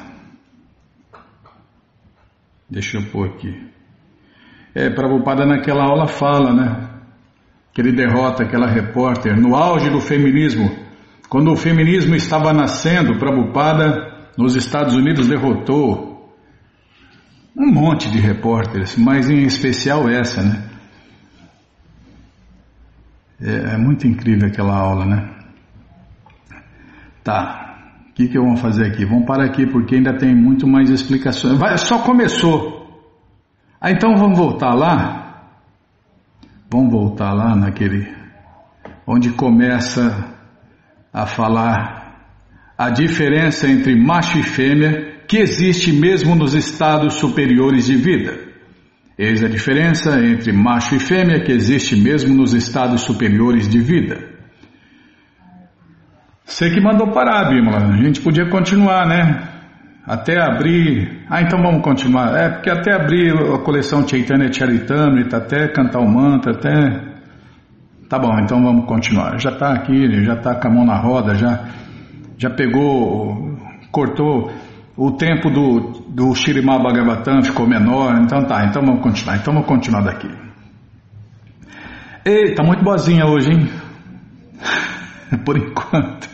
[2.68, 3.70] Deixa eu pôr aqui.
[4.74, 6.90] É, Prabhupada naquela aula fala, né?
[7.72, 10.89] Que ele derrota aquela repórter no auge do feminismo
[11.30, 16.34] quando o feminismo estava nascendo, Prabhupada nos Estados Unidos derrotou
[17.56, 20.70] um monte de repórteres, mas em especial essa, né?
[23.42, 25.36] É, é muito incrível aquela aula, né?
[27.24, 27.78] Tá,
[28.10, 29.06] o que, que eu vou fazer aqui?
[29.06, 31.58] Vamos parar aqui porque ainda tem muito mais explicações.
[31.58, 32.80] Vai, só começou.
[33.80, 35.52] Ah, então vamos voltar lá?
[36.72, 38.08] Vamos voltar lá naquele.
[39.06, 40.39] onde começa
[41.14, 42.00] a falar
[42.78, 48.50] a diferença entre macho e fêmea que existe mesmo nos estados superiores de vida.
[49.18, 54.18] Eis a diferença entre macho e fêmea que existe mesmo nos estados superiores de vida.
[56.46, 57.94] Você que mandou parar, Bímola.
[57.94, 59.44] A gente podia continuar, né?
[60.08, 61.26] Até abrir.
[61.30, 62.34] Ah, então vamos continuar.
[62.36, 67.09] É, porque até abrir a coleção Chaitanya Charitamrita, até cantar o mantra, até
[68.10, 69.40] Tá bom, então vamos continuar.
[69.40, 71.70] Já está aqui, já está com a mão na roda, já,
[72.40, 73.56] já pegou,
[73.92, 74.52] cortou
[74.98, 79.38] o tempo do, do Shirimá Bhagavatam, ficou menor, então tá, então vamos continuar.
[79.38, 80.28] Então vamos continuar daqui.
[82.26, 83.70] Ei, tá muito boazinha hoje, hein?
[85.46, 86.28] Por enquanto.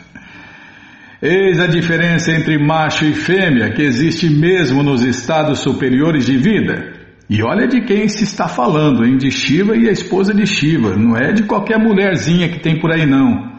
[1.22, 6.95] Eis a diferença entre macho e fêmea que existe mesmo nos estados superiores de vida.
[7.30, 9.18] E olha de quem se está falando, hein?
[9.18, 10.96] De Shiva e a esposa de Shiva.
[10.96, 13.56] Não é de qualquer mulherzinha que tem por aí, não.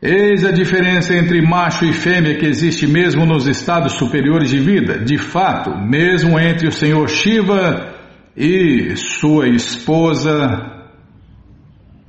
[0.00, 4.98] Eis a diferença entre macho e fêmea que existe mesmo nos estados superiores de vida.
[4.98, 7.94] De fato, mesmo entre o Senhor Shiva
[8.36, 10.86] e sua esposa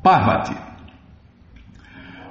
[0.02, 0.56] Parvati.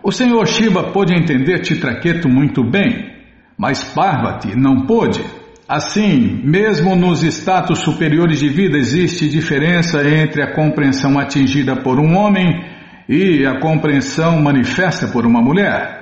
[0.02, 3.12] O Senhor Shiva pôde entender Titraketu muito bem,
[3.58, 5.22] mas Parvati não pôde.
[5.68, 12.16] Assim, mesmo nos status superiores de vida existe diferença entre a compreensão atingida por um
[12.16, 12.64] homem
[13.06, 15.98] e a compreensão manifesta por uma mulher.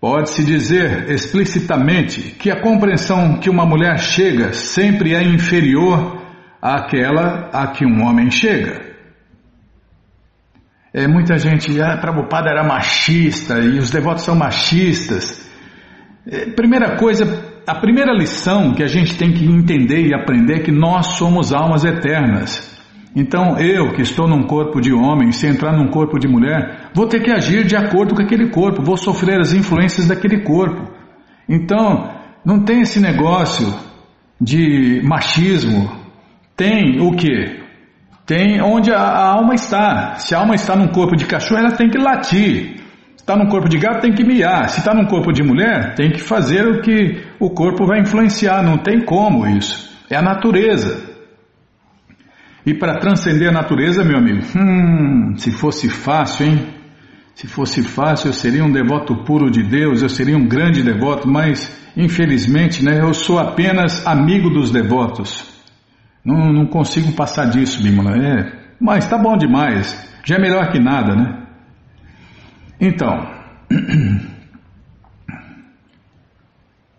[0.00, 6.22] Pode-se dizer explicitamente que a compreensão que uma mulher chega sempre é inferior
[6.62, 8.80] àquela a que um homem chega.
[10.94, 15.46] É, muita gente, ah, Prabhupada era machista e os devotos são machistas.
[16.26, 20.62] É, primeira coisa, a primeira lição que a gente tem que entender e aprender é
[20.62, 22.74] que nós somos almas eternas.
[23.14, 27.08] Então, eu que estou num corpo de homem, se entrar num corpo de mulher, vou
[27.08, 30.92] ter que agir de acordo com aquele corpo, vou sofrer as influências daquele corpo.
[31.48, 32.14] Então,
[32.44, 33.74] não tem esse negócio
[34.40, 35.90] de machismo.
[36.54, 37.64] Tem o que?
[38.24, 40.16] Tem onde a, a alma está.
[40.16, 42.85] Se a alma está num corpo de cachorro, ela tem que latir
[43.26, 44.68] está num corpo de gato, tem que miar.
[44.68, 48.62] Se está num corpo de mulher, tem que fazer o que o corpo vai influenciar.
[48.62, 49.92] Não tem como isso.
[50.08, 51.04] É a natureza.
[52.64, 56.66] E para transcender a natureza, meu amigo, hum, se fosse fácil, hein?
[57.34, 61.28] Se fosse fácil, eu seria um devoto puro de Deus, eu seria um grande devoto,
[61.28, 65.52] mas infelizmente, né, eu sou apenas amigo dos devotos.
[66.24, 68.16] Não, não consigo passar disso, Bimala.
[68.16, 70.08] É, mas tá bom demais.
[70.24, 71.45] Já é melhor que nada, né?
[72.80, 73.26] Então,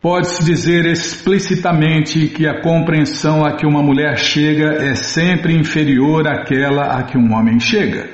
[0.01, 6.97] pode-se dizer explicitamente que a compreensão a que uma mulher chega é sempre inferior àquela
[6.97, 8.09] a que um homem chega.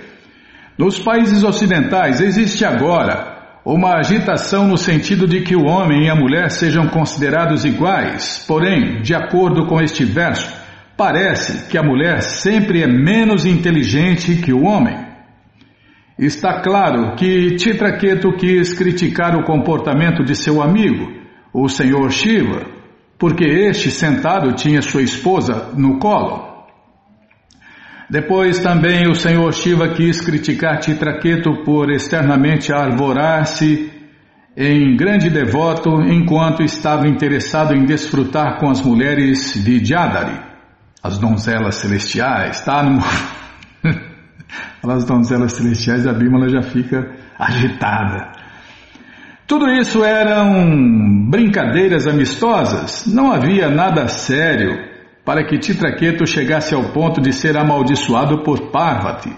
[0.77, 3.31] Nos países ocidentais existe agora
[3.65, 9.01] uma agitação no sentido de que o homem e a mulher sejam considerados iguais, porém,
[9.01, 10.51] de acordo com este verso,
[10.97, 15.02] parece que a mulher sempre é menos inteligente que o homem.
[16.17, 21.11] Está claro que Titraketu quis criticar o comportamento de seu amigo,
[21.51, 22.67] o senhor Shiva,
[23.17, 26.53] porque este sentado tinha sua esposa no colo.
[28.09, 33.91] Depois também o senhor Shiva quis criticar Titraketu por externamente arvorar-se
[34.55, 40.39] em grande devoto enquanto estava interessado em desfrutar com as mulheres de Jadari,
[41.01, 42.83] as donzelas celestiais, tá?
[42.83, 43.01] No...
[44.83, 48.31] as donzelas celestiais, a Bímola já fica agitada.
[49.45, 54.93] Tudo isso eram brincadeiras amistosas, não havia nada sério
[55.25, 59.31] para que Titraketu chegasse ao ponto de ser amaldiçoado por Parvati.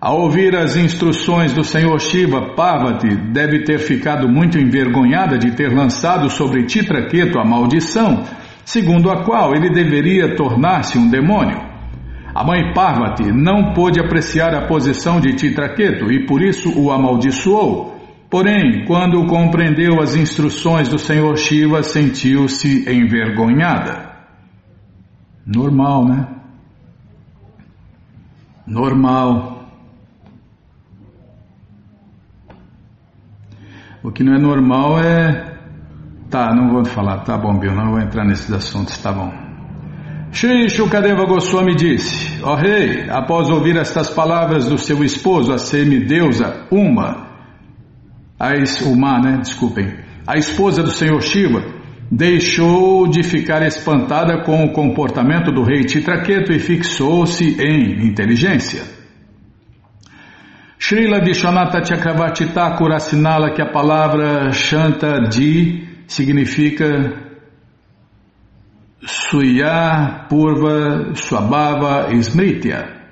[0.00, 5.72] Ao ouvir as instruções do Senhor Shiva, Parvati deve ter ficado muito envergonhada de ter
[5.72, 8.24] lançado sobre Titraketu a maldição,
[8.64, 11.71] segundo a qual ele deveria tornar-se um demônio.
[12.34, 17.92] A mãe Parvati não pôde apreciar a posição de Titraketu e por isso o amaldiçoou.
[18.30, 24.10] Porém, quando compreendeu as instruções do Senhor Shiva, sentiu-se envergonhada.
[25.44, 26.28] Normal, né?
[28.66, 29.68] Normal.
[34.02, 35.52] O que não é normal é.
[36.30, 39.41] Tá, não vou falar, tá bom, Bill, não vou entrar nesses assuntos, tá bom.
[40.32, 45.58] Shri Shukadeva Goswami disse: Ó oh, rei, após ouvir estas palavras do seu esposo, a
[45.58, 47.28] semideusa Uma,
[48.40, 48.52] a
[48.86, 49.38] Uma, né?
[49.42, 49.92] Desculpem,
[50.26, 51.62] a esposa do senhor Shiva,
[52.10, 58.82] deixou de ficar espantada com o comportamento do rei Titraketu e fixou-se em inteligência.
[60.78, 67.31] Srila Vishwanatha Chakravarti Thakur assinala que a palavra Shantadi significa
[69.04, 73.02] Suya Purva Swabhava Smritya.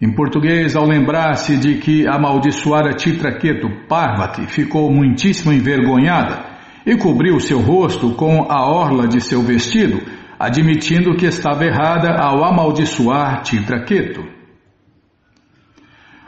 [0.00, 6.44] Em português, ao lembrar-se de que amaldiçoara Titraketu Parvati, ficou muitíssimo envergonhada
[6.86, 10.00] e cobriu seu rosto com a orla de seu vestido,
[10.38, 14.24] admitindo que estava errada ao amaldiçoar Titraketu.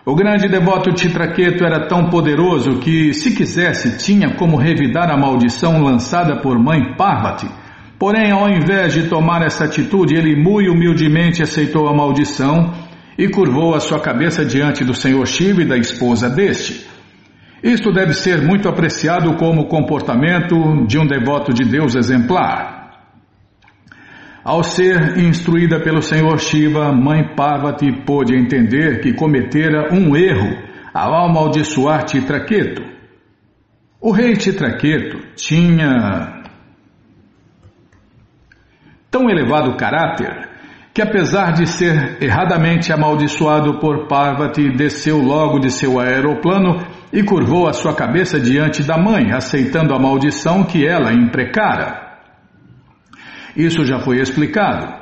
[0.04, 5.80] O grande devoto Titraqueto era tão poderoso que, se quisesse, tinha como revidar a maldição
[5.80, 7.63] lançada por mãe Parvati.
[7.98, 12.72] Porém, ao invés de tomar essa atitude, ele muito humildemente aceitou a maldição
[13.16, 16.86] e curvou a sua cabeça diante do Senhor Shiva e da esposa deste.
[17.62, 22.84] Isto deve ser muito apreciado como comportamento de um devoto de Deus exemplar.
[24.44, 30.58] Ao ser instruída pelo Senhor Shiva, mãe Parvati pôde entender que cometera um erro
[30.92, 32.82] ao amaldiçoar Titraketu.
[33.98, 36.33] O rei Titraketu tinha
[39.14, 40.48] tão elevado caráter
[40.92, 47.68] que, apesar de ser erradamente amaldiçoado por Parvati, desceu logo de seu aeroplano e curvou
[47.68, 52.18] a sua cabeça diante da mãe, aceitando a maldição que ela imprecara.
[53.56, 54.92] Isso já foi explicado.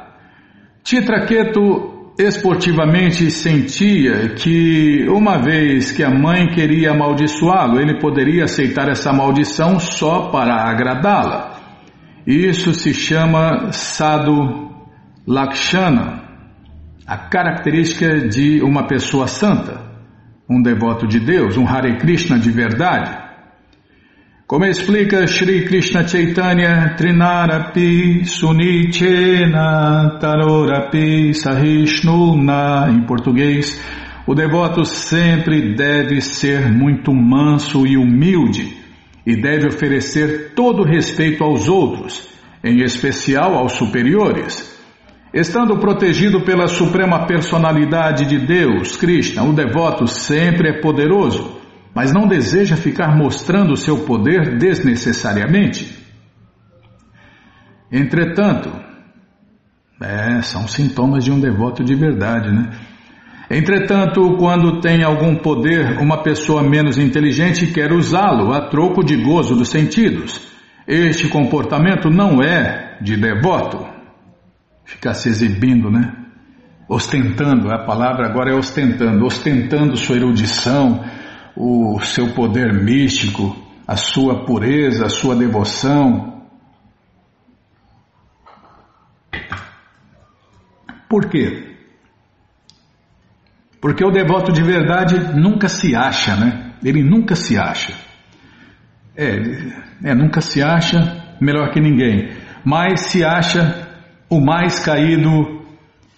[0.84, 9.10] Titraqueto esportivamente sentia que, uma vez que a mãe queria amaldiçoá-lo, ele poderia aceitar essa
[9.10, 11.51] maldição só para agradá-la.
[12.26, 14.70] Isso se chama Sadhu
[15.26, 16.22] Lakshana,
[17.04, 19.80] a característica de uma pessoa santa,
[20.48, 23.10] um devoto de Deus, um Hare Krishna de verdade.
[24.46, 33.82] Como explica Sri Krishna Chaitanya Trinarapi Sunichena Tarorapi Sahishnuna em português,
[34.26, 38.82] o devoto sempre deve ser muito manso e humilde
[39.26, 42.28] e deve oferecer todo respeito aos outros,
[42.62, 44.70] em especial aos superiores.
[45.32, 51.62] Estando protegido pela suprema personalidade de Deus, Krishna, o devoto sempre é poderoso
[51.94, 56.00] mas não deseja ficar mostrando seu poder desnecessariamente.
[57.90, 58.70] Entretanto,
[60.00, 62.70] é, são sintomas de um devoto de verdade, né?
[63.55, 69.55] Entretanto, quando tem algum poder, uma pessoa menos inteligente quer usá-lo a troco de gozo
[69.55, 70.50] dos sentidos.
[70.88, 73.86] Este comportamento não é de devoto.
[74.86, 76.16] Ficar se exibindo, né?
[76.88, 81.05] Ostentando, a palavra agora é ostentando, ostentando sua erudição,
[81.55, 83.55] o seu poder místico,
[83.86, 86.46] a sua pureza, a sua devoção.
[91.07, 91.71] Por quê?
[93.83, 96.70] Porque o devoto de verdade nunca se acha, né?
[96.85, 97.93] Ele nunca se acha.
[99.16, 99.43] É,
[100.05, 100.99] é nunca se acha
[101.41, 102.30] melhor que ninguém,
[102.64, 103.89] mas se acha
[104.30, 105.61] o mais caído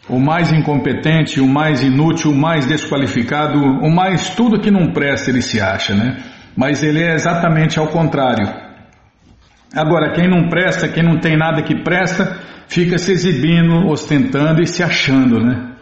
[0.09, 5.31] o mais incompetente, o mais inútil, o mais desqualificado, o mais tudo que não presta
[5.31, 6.19] ele se acha, né?
[6.55, 8.47] Mas ele é exatamente ao contrário.
[9.75, 12.39] Agora, quem não presta, quem não tem nada que presta,
[12.69, 15.74] fica se exibindo, ostentando e se achando, né?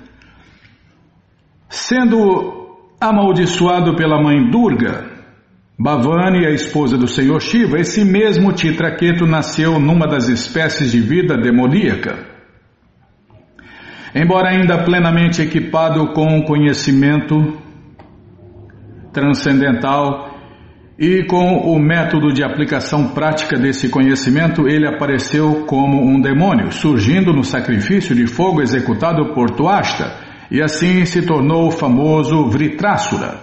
[1.72, 5.10] Sendo amaldiçoado pela mãe Durga,
[5.78, 11.34] Bhavani, a esposa do Senhor Shiva, esse mesmo Titraketu nasceu numa das espécies de vida
[11.34, 12.26] demoníaca.
[14.14, 17.56] Embora ainda plenamente equipado com o conhecimento
[19.10, 20.28] transcendental
[20.98, 27.32] e com o método de aplicação prática desse conhecimento, ele apareceu como um demônio, surgindo
[27.32, 30.21] no sacrifício de fogo executado por Tuashta,
[30.53, 33.40] e assim se tornou o famoso Vritrasura.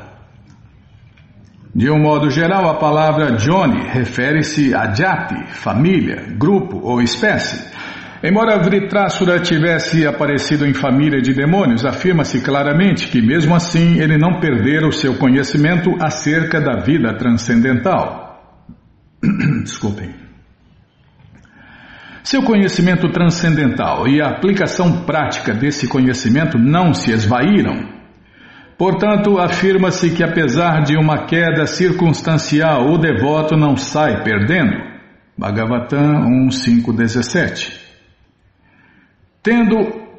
[1.73, 7.67] De um modo geral, a palavra Johnny refere-se a jati, família, grupo ou espécie.
[8.23, 14.39] Embora Vritrasura tivesse aparecido em família de demônios, afirma-se claramente que, mesmo assim, ele não
[14.39, 18.39] perdera o seu conhecimento acerca da vida transcendental.
[19.63, 20.28] Desculpem.
[22.23, 27.97] Seu conhecimento transcendental e a aplicação prática desse conhecimento não se esvaíram.
[28.77, 34.89] Portanto, afirma-se que, apesar de uma queda circunstancial, o devoto não sai perdendo.
[35.37, 37.79] Bhagavatam 1.5.17
[39.41, 39.75] Tendo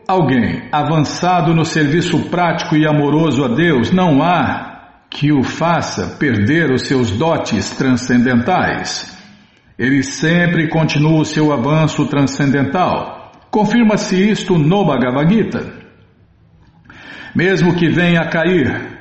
[0.09, 4.70] alguém avançado no serviço prático e amoroso a Deus, não há
[5.11, 9.09] que o faça perder os seus dotes transcendentais.
[9.81, 13.33] Ele sempre continua o seu avanço transcendental.
[13.51, 15.72] Confirma-se isto no Bhagavad Gita.
[17.35, 18.99] Mesmo que venha a cair,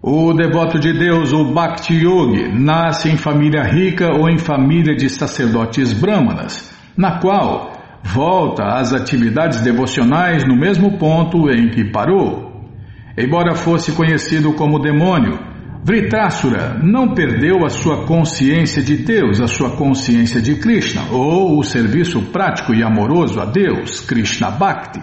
[0.00, 5.10] o devoto de Deus, o Bhakti Yogi, nasce em família rica ou em família de
[5.10, 12.70] sacerdotes brahmanas, na qual volta às atividades devocionais no mesmo ponto em que parou.
[13.18, 15.55] Embora fosse conhecido como demônio,
[15.86, 21.62] Vritrasura não perdeu a sua consciência de Deus, a sua consciência de Krishna, ou o
[21.62, 25.00] serviço prático e amoroso a Deus, Krishna Bhakti.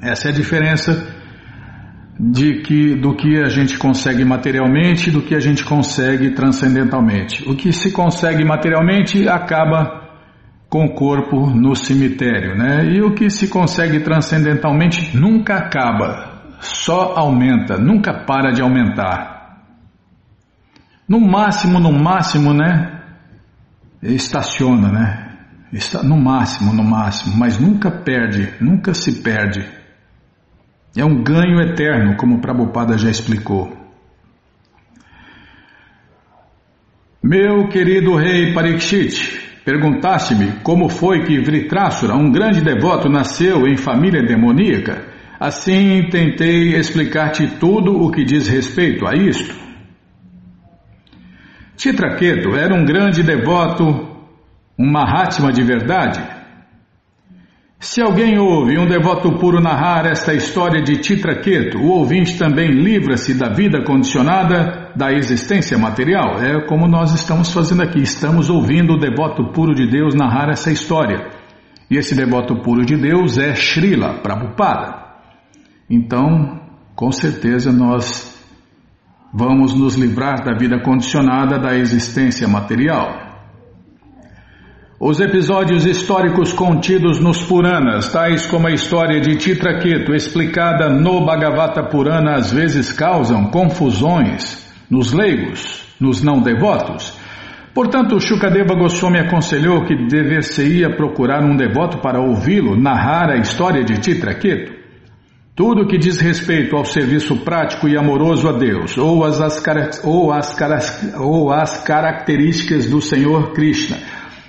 [0.00, 1.04] Essa é a diferença
[2.16, 7.42] de que, do que a gente consegue materialmente e do que a gente consegue transcendentalmente.
[7.48, 10.06] O que se consegue materialmente acaba
[10.68, 12.84] com o corpo no cemitério, né?
[12.84, 19.64] E o que se consegue transcendentalmente nunca acaba, só aumenta, nunca para de aumentar.
[21.08, 23.02] No máximo, no máximo, né?
[24.02, 25.38] Estaciona, né?
[25.72, 29.66] Está no máximo, no máximo, mas nunca perde, nunca se perde.
[30.96, 33.76] É um ganho eterno, como o Prabhupada já explicou.
[37.22, 44.22] Meu querido rei Parikshit, Perguntaste-me como foi que Vritrasura, um grande devoto, nasceu em família
[44.22, 45.07] demoníaca.
[45.38, 49.54] Assim tentei explicar-te tudo o que diz respeito a isto.
[51.76, 53.84] Titraketo era um grande devoto,
[54.78, 56.20] um Mahatma de verdade,
[57.80, 63.38] se alguém ouve um devoto puro narrar esta história de Titraketu, o ouvinte também livra-se
[63.38, 66.42] da vida condicionada da existência material.
[66.42, 68.00] É como nós estamos fazendo aqui.
[68.00, 71.28] Estamos ouvindo o devoto puro de Deus narrar essa história.
[71.88, 75.07] E esse devoto puro de Deus é Srila Prabhupada.
[75.90, 76.60] Então,
[76.94, 78.36] com certeza nós
[79.32, 83.28] vamos nos livrar da vida condicionada da existência material.
[85.00, 91.84] Os episódios históricos contidos nos Puranas, tais como a história de Titraketu explicada no Bhagavata
[91.84, 97.16] Purana, às vezes causam confusões nos leigos, nos não devotos.
[97.72, 104.00] Portanto, Shukadeva Goswami aconselhou que dever-se-ia procurar um devoto para ouvi-lo narrar a história de
[104.00, 104.77] Titraketu.
[105.58, 109.40] Tudo que diz respeito ao serviço prático e amoroso a Deus, ou as,
[110.04, 110.30] ou
[111.16, 113.96] ou as características do Senhor Krishna,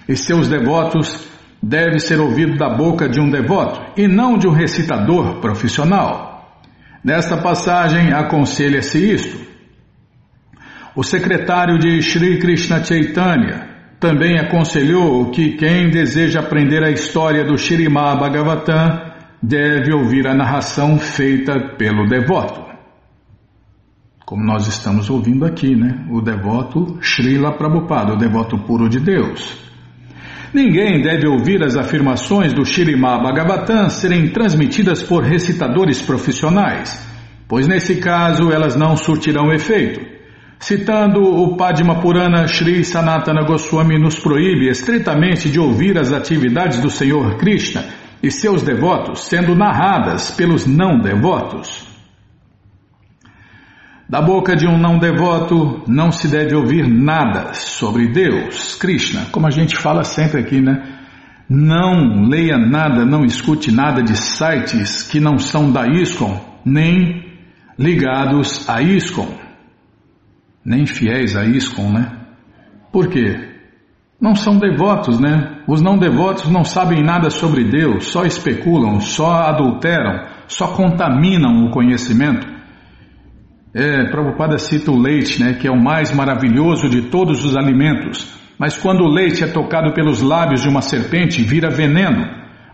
[0.07, 1.27] e seus devotos
[1.63, 6.61] deve ser ouvido da boca de um devoto e não de um recitador profissional.
[7.03, 9.39] Nesta passagem aconselha-se isto.
[10.95, 13.67] O secretário de Sri Krishna Chaitanya
[13.99, 19.08] também aconselhou que quem deseja aprender a história do Shirimá Bhagavatam
[19.41, 22.67] deve ouvir a narração feita pelo devoto.
[24.25, 26.05] Como nós estamos ouvindo aqui, né?
[26.11, 29.57] O devoto Srila Prabhupada, o devoto puro de Deus.
[30.53, 37.07] Ninguém deve ouvir as afirmações do Shirimá Bhagavatam serem transmitidas por recitadores profissionais,
[37.47, 39.99] pois nesse caso elas não surtirão efeito.
[40.59, 46.89] Citando o Padma Purana, Sri Sanatana Goswami nos proíbe estritamente de ouvir as atividades do
[46.89, 51.87] Senhor Krishna e seus devotos sendo narradas pelos não devotos.
[54.09, 59.45] Da boca de um não devoto não se deve ouvir nada sobre Deus, Krishna, como
[59.45, 60.97] a gente fala sempre aqui, né?
[61.47, 67.37] Não leia nada, não escute nada de sites que não são da ISKCON, nem
[67.77, 69.37] ligados a ISKCON.
[70.65, 72.11] nem fiéis a ISKCON, né?
[72.91, 73.48] Por quê?
[74.21, 75.61] Não são devotos, né?
[75.65, 81.71] Os não devotos não sabem nada sobre Deus, só especulam, só adulteram, só contaminam o
[81.71, 82.45] conhecimento.
[83.73, 88.37] É, Prabhupada cita o leite, né, que é o mais maravilhoso de todos os alimentos.
[88.57, 92.25] Mas quando o leite é tocado pelos lábios de uma serpente, vira veneno.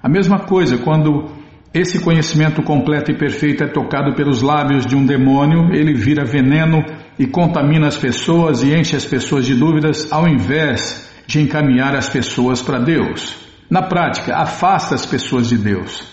[0.02, 1.30] A mesma coisa quando
[1.72, 6.84] esse conhecimento completo e perfeito é tocado pelos lábios de um demônio, ele vira veneno
[7.20, 12.09] e contamina as pessoas e enche as pessoas de dúvidas, ao invés de encaminhar as
[12.09, 13.36] pessoas para Deus.
[13.69, 16.05] Na prática, afasta as pessoas de Deus.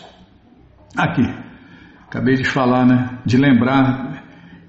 [0.96, 1.22] Aqui,
[2.06, 3.18] acabei de falar, né?
[3.24, 4.24] De lembrar,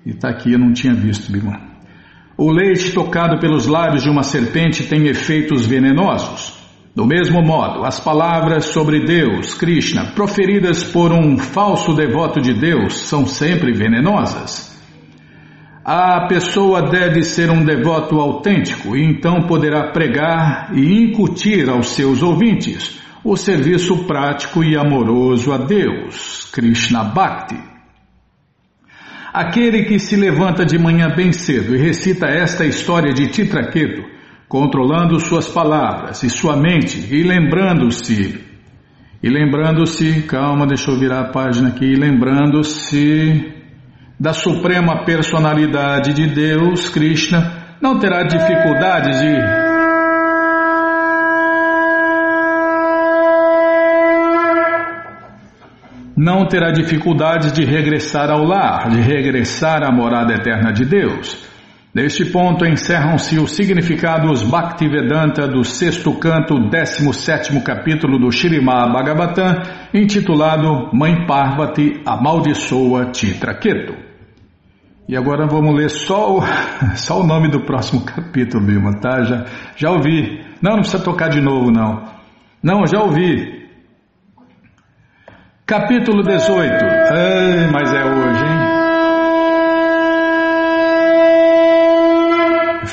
[0.06, 1.60] e está aqui, eu não tinha visto, Bima.
[2.38, 6.62] O leite tocado pelos lábios de uma serpente tem efeitos venenosos.
[6.96, 12.98] Do mesmo modo, as palavras sobre Deus, Krishna, proferidas por um falso devoto de Deus,
[13.08, 14.73] são sempre venenosas.
[15.86, 22.24] A pessoa deve ser um devoto autêntico e então poderá pregar e incutir aos seus
[22.24, 27.58] ouvintes o serviço prático e amoroso a Deus, Krishna Bhakti.
[29.34, 34.04] Aquele que se levanta de manhã bem cedo e recita esta história de Titraketu
[34.48, 38.40] controlando suas palavras e sua mente e lembrando-se,
[39.22, 43.53] e lembrando-se, calma, deixa eu virar a página aqui, lembrando-se
[44.24, 49.34] da suprema personalidade de Deus, Krishna, não terá dificuldade de
[56.16, 61.46] não terá dificuldade de regressar ao lar, de regressar à morada eterna de Deus.
[61.94, 69.64] Neste ponto encerram-se os significados Bhaktivedanta do sexto canto, décimo sétimo capítulo do Shirimá Bhagavatam,
[69.94, 74.13] intitulado Mãe Parvati amaldiçoa Titraketu.
[75.08, 76.42] E agora vamos ler só o,
[76.96, 79.24] só o nome do próximo capítulo, Bima, tá?
[79.24, 79.46] Já,
[79.76, 80.44] já ouvi.
[80.62, 82.04] Não, não precisa tocar de novo, não.
[82.62, 83.64] Não, já ouvi.
[85.66, 86.86] Capítulo 18.
[87.12, 88.74] Ai, mas é hoje, hein?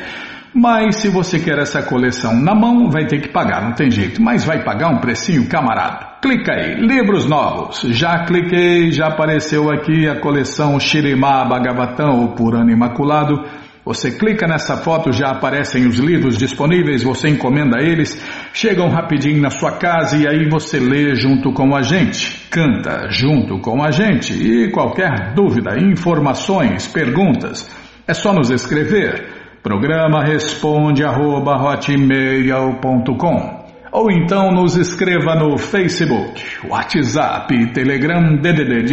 [0.54, 4.22] Mas se você quer essa coleção na mão, vai ter que pagar, não tem jeito.
[4.22, 6.18] Mas vai pagar um precinho, camarada.
[6.22, 7.82] Clica aí, livros novos.
[7.90, 13.44] Já cliquei, já apareceu aqui a coleção Shirimá Bhagavatam, o Purana Imaculado.
[13.86, 18.22] Você clica nessa foto, já aparecem os livros disponíveis, você encomenda eles,
[18.54, 23.60] chegam rapidinho na sua casa e aí você lê junto com a gente, canta junto
[23.60, 24.34] com a gente.
[24.34, 27.68] E qualquer dúvida, informações, perguntas,
[28.08, 29.39] é só nos escrever.
[29.62, 33.60] Programa responde arroba hotmail.com
[33.92, 38.86] ou então nos escreva no Facebook, WhatsApp, Telegram DDD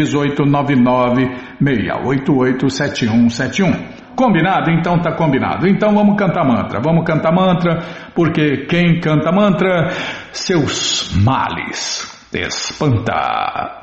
[1.60, 4.06] 1899-688-7171.
[4.16, 4.70] Combinado?
[4.70, 5.68] Então tá combinado.
[5.68, 6.80] Então vamos cantar mantra.
[6.80, 7.82] Vamos cantar mantra,
[8.14, 9.90] porque quem canta mantra,
[10.32, 13.82] seus males espanta.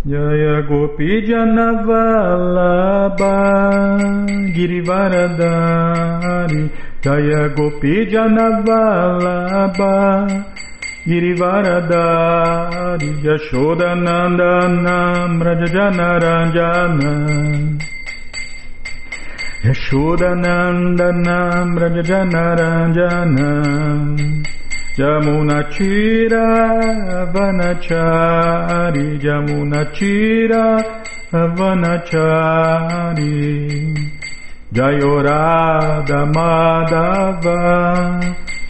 [0.09, 3.37] Jaya Gopi Janavalabha
[4.57, 6.73] Girivaradari
[7.05, 9.93] Jaya Gopi Janavalabha
[11.07, 14.97] Girivaradari Yashodanandana
[15.39, 17.13] Brajajanaranjana
[19.67, 21.39] Yashodanandana
[21.75, 23.49] Brajajanaranjana
[24.99, 26.47] Jamunachira
[27.33, 30.65] Vanachari Jamunachira
[31.57, 33.37] Vanachari
[34.73, 37.59] Jayorada Madhava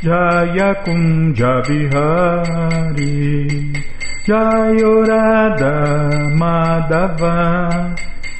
[0.02, 3.46] Jaya Kunja Vihari
[4.26, 5.74] Jayorada
[6.36, 7.36] Madhava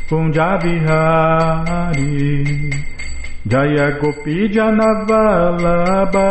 [0.09, 2.15] Kunja Vihari
[3.49, 6.31] Jaya Gopi Janavalabha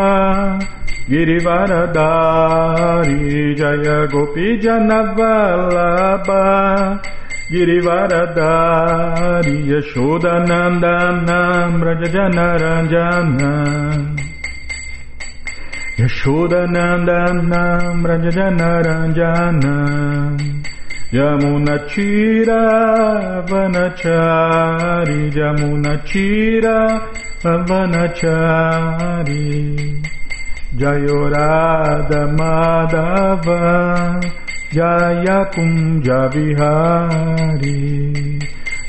[1.10, 3.24] Girivaradari
[3.58, 6.44] Jaya Gopi Janavalabha
[7.50, 11.40] Girivaradari Yashodanandana
[11.80, 13.54] Brajajanaranjana
[15.98, 17.64] Yashodanandana
[18.04, 19.76] Brajajanaranjana
[21.12, 22.62] Yamunachira
[23.48, 26.78] Vanachari Yamunachira
[27.68, 29.48] Vanachari
[30.76, 33.62] Jayorada Madhava
[34.74, 37.80] Jaya Kunja Vihari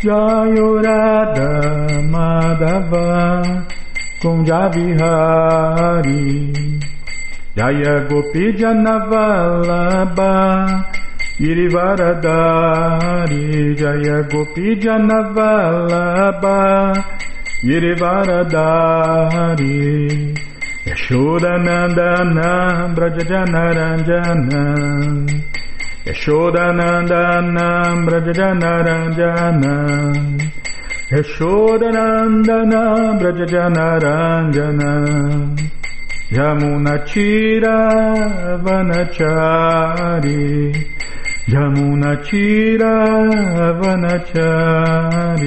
[0.02, 1.50] Jayorada
[2.10, 3.06] Madhava
[4.20, 6.24] Kunja Vihari
[7.56, 10.32] Jaya Gopi Janavalaba
[11.40, 13.72] Irivaradari.
[13.80, 16.60] Jaya Gopi Janavalaba
[17.64, 20.36] Irivaradari.
[20.86, 24.62] Yashodanandana Braja Janaranjana
[26.06, 27.66] Yashodanandana
[28.06, 29.74] Braja Janaranjana
[31.10, 32.82] Yashodanandana
[33.18, 34.90] Braja Janaranjana
[38.64, 40.26] Vanachari.
[41.46, 42.94] Yamunachira
[43.80, 45.46] Vanachari.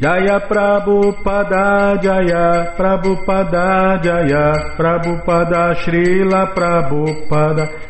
[0.00, 7.89] Jaya Prabhupada Jaya Prabhupada Jaya Prabhupada Srila Prabhupada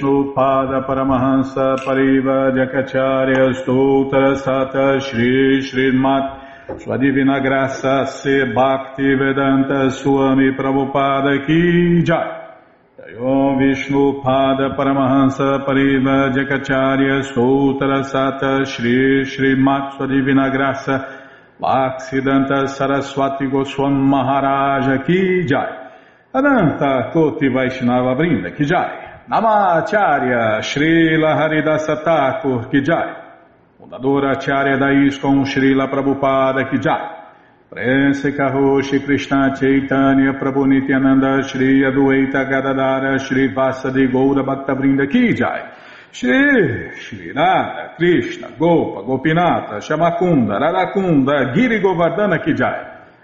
[0.00, 10.52] Pada Paramahansa Pariva Jakacharya Stoutra Sata Shri Srimat Sua Divina Graça Se Bhakti Vedanta Swami
[10.52, 12.40] Prabhupada Ki Jai.
[13.20, 21.06] Om Vishnu Pada Paramahansa Pariva Jakacharya Stoutra Sata Shri Srimat Sua Divina Graça
[21.60, 25.90] Bhaksidanta Saraswati Goswam Maharaja Ki Jai.
[26.34, 33.14] Ananta Koti Vaishnava Brinda Ki Jai Namacharya Srila Haridasa Thakur Kijai,
[33.78, 37.20] fundadora Acharya da ISKCON Srila Prabhupada Kijai,
[37.68, 45.70] Prense Karoshi Krishna Chaitanya Prabhu Nityananda Shri Adueita Gadadara Shri Vasadi Goura Bhaktavrinda Kijai,
[46.10, 52.91] Shri Shri Radha Krishna Gopa Gopinata Shamakunda Radakunda Giri Govardhana Kijai,